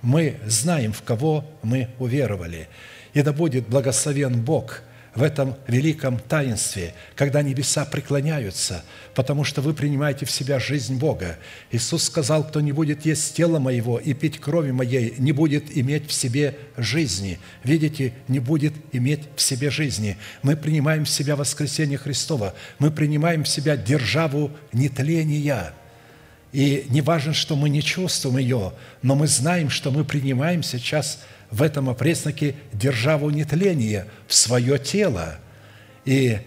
[0.01, 2.67] Мы знаем, в кого мы уверовали.
[3.13, 4.81] И да будет благословен Бог–
[5.17, 8.83] в этом великом таинстве, когда небеса преклоняются,
[9.15, 11.39] потому что вы принимаете в себя жизнь Бога.
[11.71, 16.07] Иисус сказал, кто не будет есть тела моего и пить крови моей, не будет иметь
[16.07, 17.39] в себе жизни.
[17.63, 20.17] Видите, не будет иметь в себе жизни.
[20.43, 25.73] Мы принимаем в себя воскресение Христова, мы принимаем в себя державу нетления–
[26.53, 31.19] и не важно, что мы не чувствуем ее, но мы знаем, что мы принимаем сейчас
[31.51, 35.37] в этом опресноке державу нетления в свое тело.
[36.05, 36.39] И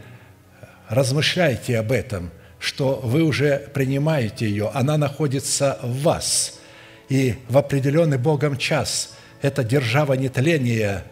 [0.88, 6.58] размышляйте об этом, что вы уже принимаете ее, она находится в вас.
[7.08, 11.04] И в определенный Богом час эта держава нетления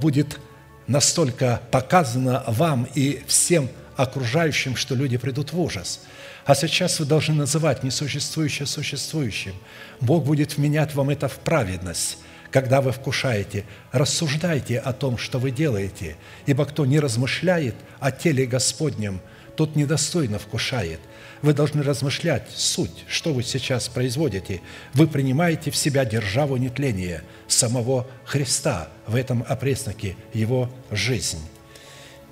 [0.00, 0.40] будет
[0.86, 6.00] настолько показана вам и всем окружающим, что люди придут в ужас.
[6.44, 9.52] А сейчас вы должны называть несуществующее существующим.
[10.00, 12.18] Бог будет вменять вам это в праведность–
[12.52, 18.44] когда вы вкушаете, рассуждайте о том, что вы делаете, ибо кто не размышляет о теле
[18.46, 19.20] Господнем,
[19.56, 21.00] тот недостойно вкушает.
[21.40, 24.60] Вы должны размышлять суть, что вы сейчас производите.
[24.92, 31.40] Вы принимаете в себя державу нетления самого Христа в этом опресноке, Его жизнь.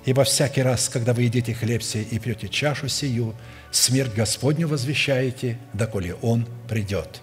[0.05, 3.35] Ибо всякий раз, когда вы едите хлеб сей и пьете чашу сию,
[3.71, 7.21] смерть Господню возвещаете, доколе Он придет».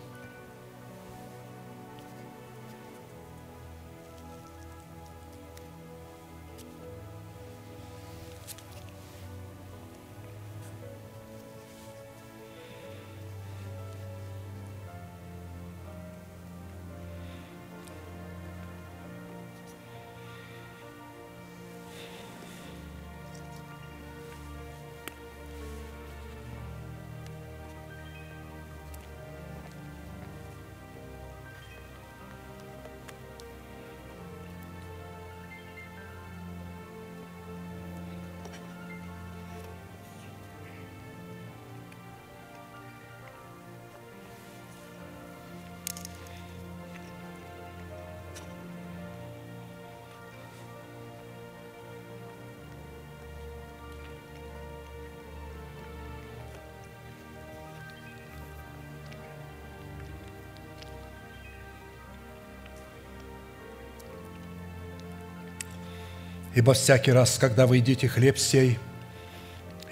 [66.59, 68.80] Ибо всякий раз, когда вы едите хлеб сей,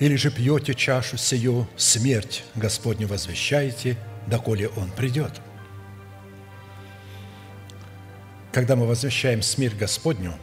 [0.01, 5.30] или же пьете чашу сию, смерть Господню возвещаете, доколе Он придет.
[8.51, 10.34] Когда мы возвещаем смерть Господню,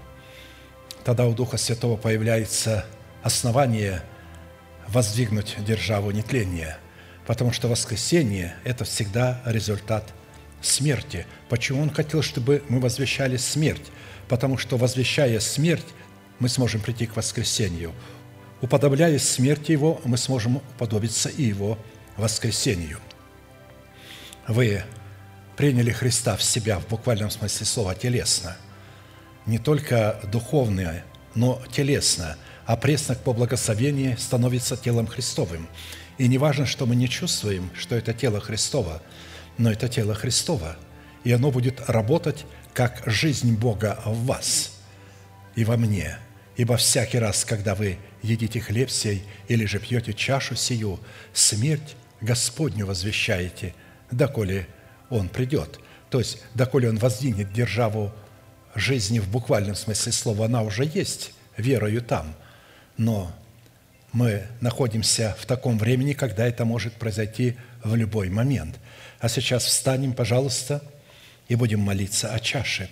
[1.03, 2.85] тогда у Духа Святого появляется
[3.21, 4.01] основание
[4.87, 6.77] воздвигнуть державу нетления,
[7.27, 10.13] потому что воскресение– это всегда результат
[10.61, 11.25] смерти.
[11.49, 13.91] Почему Он хотел, чтобы мы возвещали смерть?
[14.29, 15.83] Потому что, возвещая смерть,
[16.43, 17.93] мы сможем прийти к воскресению.
[18.59, 21.77] Уподобляясь смерти Его, мы сможем уподобиться и Его
[22.17, 22.99] воскресению.
[24.49, 24.83] Вы
[25.55, 28.57] приняли Христа в себя в буквальном смысле слова телесно,
[29.45, 32.35] не только духовное, но телесно.
[32.65, 35.69] а преснок по благословении становится телом Христовым.
[36.17, 39.01] И не важно, что мы не чувствуем, что это тело Христово,
[39.57, 40.75] но это тело Христово,
[41.23, 44.73] и оно будет работать как жизнь Бога в вас
[45.55, 46.17] и во мне.
[46.55, 50.99] Ибо всякий раз, когда вы едите хлеб сей или же пьете чашу сию,
[51.33, 53.73] смерть Господню возвещаете,
[54.11, 54.67] доколе
[55.09, 55.79] Он придет.
[56.09, 58.13] То есть, доколе Он воздвинет державу
[58.75, 62.35] жизни в буквальном смысле слова, она уже есть, верою там.
[62.97, 63.31] Но
[64.11, 68.79] мы находимся в таком времени, когда это может произойти в любой момент.
[69.19, 70.83] А сейчас встанем, пожалуйста,
[71.47, 72.89] и будем молиться о чаше.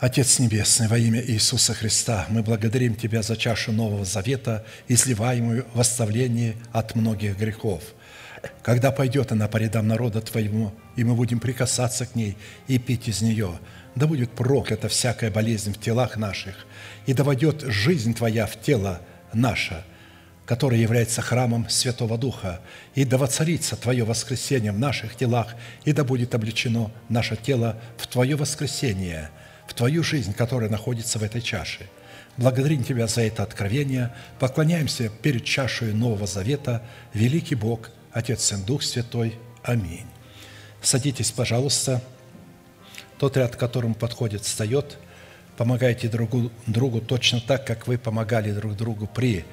[0.00, 5.80] Отец Небесный, во имя Иисуса Христа, мы благодарим Тебя за чашу Нового Завета, изливаемую в
[5.80, 7.82] оставлении от многих грехов.
[8.62, 12.36] Когда пойдет она по рядам народа Твоему, и мы будем прикасаться к ней
[12.68, 13.58] и пить из нее,
[13.96, 16.54] да будет проклята всякая болезнь в телах наших,
[17.06, 19.00] и да войдет жизнь Твоя в тело
[19.32, 19.82] наше,
[20.46, 22.60] которое является храмом Святого Духа,
[22.94, 28.06] и да воцарится Твое воскресение в наших телах, и да будет облечено наше тело в
[28.06, 29.30] Твое воскресение,
[29.78, 31.88] Твою жизнь, которая находится в этой чаше.
[32.36, 36.82] Благодарим Тебя за это откровение, поклоняемся перед чашей Нового Завета,
[37.14, 39.38] великий Бог, Отец, Сын, Дух Святой.
[39.62, 40.06] Аминь.
[40.82, 42.02] Садитесь, пожалуйста.
[43.18, 44.98] Тот ряд, к которому подходит, встает.
[45.56, 49.44] Помогайте другу, другу точно так, как вы помогали друг другу при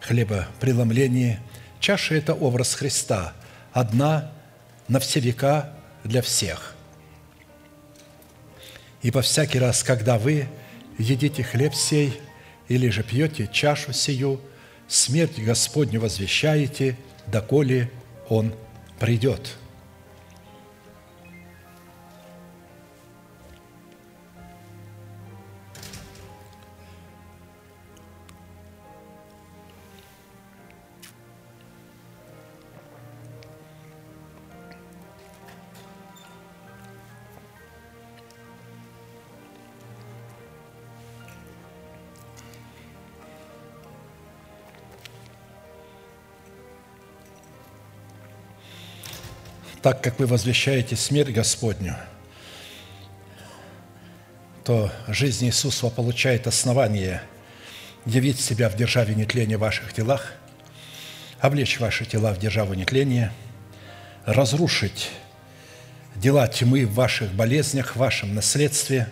[0.00, 1.38] хлебопреломлении.
[1.78, 3.32] Чаша– это образ Христа,
[3.72, 4.32] одна
[4.88, 5.72] на все века
[6.02, 6.74] для всех.
[9.02, 10.46] Ибо всякий раз, когда вы
[10.98, 12.20] едите хлеб сей
[12.68, 14.40] или же пьете чашу сию,
[14.88, 16.96] смерть Господню возвещаете,
[17.26, 17.90] доколе
[18.28, 18.52] Он
[18.98, 19.56] придет».
[49.88, 51.96] Так как вы возвещаете смерть Господню,
[54.62, 57.22] то жизнь Иисуса получает основание
[58.04, 60.34] явить себя в державе нетления в ваших телах,
[61.40, 63.32] облечь ваши тела в державу нетления,
[64.26, 65.08] разрушить
[66.16, 69.08] дела тьмы в ваших болезнях, в вашем наследстве,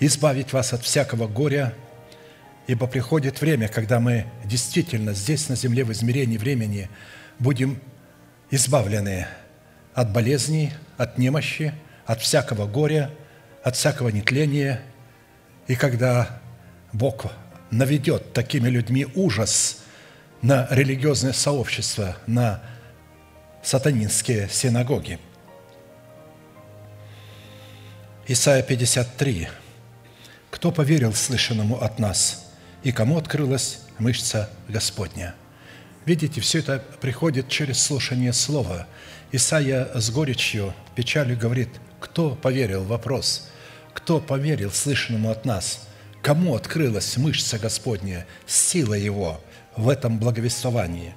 [0.00, 1.72] избавить вас от всякого горя,
[2.66, 6.90] ибо приходит время, когда мы действительно здесь, на земле, в измерении времени,
[7.38, 7.80] будем
[8.50, 9.26] избавлены
[9.94, 11.74] от болезней, от немощи,
[12.06, 13.10] от всякого горя,
[13.62, 14.80] от всякого нетления.
[15.66, 16.40] И когда
[16.92, 17.26] Бог
[17.70, 19.78] наведет такими людьми ужас
[20.42, 22.62] на религиозное сообщество, на
[23.62, 25.18] сатанинские синагоги.
[28.26, 29.48] Исайя 53.
[30.50, 32.50] «Кто поверил слышанному от нас,
[32.82, 35.34] и кому открылась мышца Господня?»
[36.06, 38.86] Видите, все это приходит через слушание Слова–
[39.32, 41.68] Исаия с горечью, печалью говорит,
[42.00, 42.82] кто поверил?
[42.82, 43.48] Вопрос.
[43.92, 45.86] Кто поверил слышанному от нас?
[46.20, 49.40] Кому открылась мышца Господня, сила Его
[49.76, 51.14] в этом благовествовании?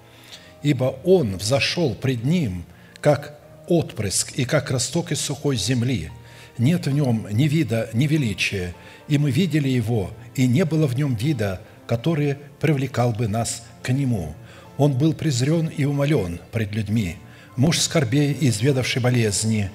[0.62, 2.66] Ибо Он взошел пред Ним,
[3.02, 6.12] как отпрыск и как росток из сухой земли.
[6.60, 8.76] Нет в Нем ни вида, ни величия,
[9.08, 13.90] и мы видели Его, и не было в Нем вида, который привлекал бы нас к
[13.90, 14.36] Нему.
[14.78, 17.18] Он был презрен и умолен пред людьми,
[17.56, 19.70] муж скорбей изведавший болезни,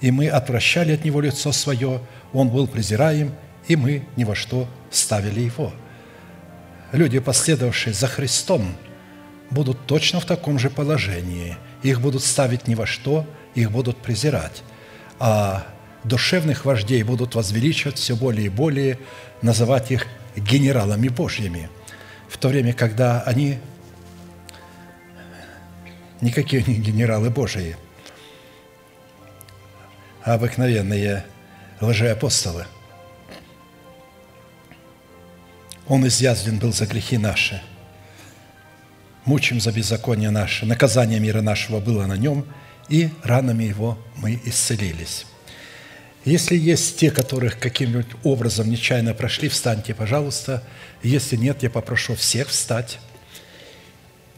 [0.00, 2.00] и мы отвращали от него лицо свое,
[2.32, 3.34] он был презираем,
[3.68, 5.72] и мы ни во что ставили его».
[6.92, 8.74] Люди, последовавшие за Христом,
[9.50, 11.56] будут точно в таком же положении.
[11.82, 14.62] Их будут ставить ни во что, их будут презирать.
[15.18, 15.66] А
[16.04, 18.98] душевных вождей будут возвеличивать все более и более,
[19.42, 20.06] называть их
[20.36, 21.68] генералами Божьими,
[22.28, 23.58] в то время, когда они
[26.20, 27.76] никакие не генералы Божии,
[30.24, 31.24] а обыкновенные
[31.80, 32.66] лжеапостолы.
[35.88, 37.62] Он изъязвлен был за грехи наши,
[39.24, 42.44] мучим за беззаконие наше, наказание мира нашего было на нем,
[42.88, 45.26] и ранами его мы исцелились.
[46.24, 50.64] Если есть те, которых каким-нибудь образом нечаянно прошли, встаньте, пожалуйста.
[51.04, 52.98] Если нет, я попрошу всех встать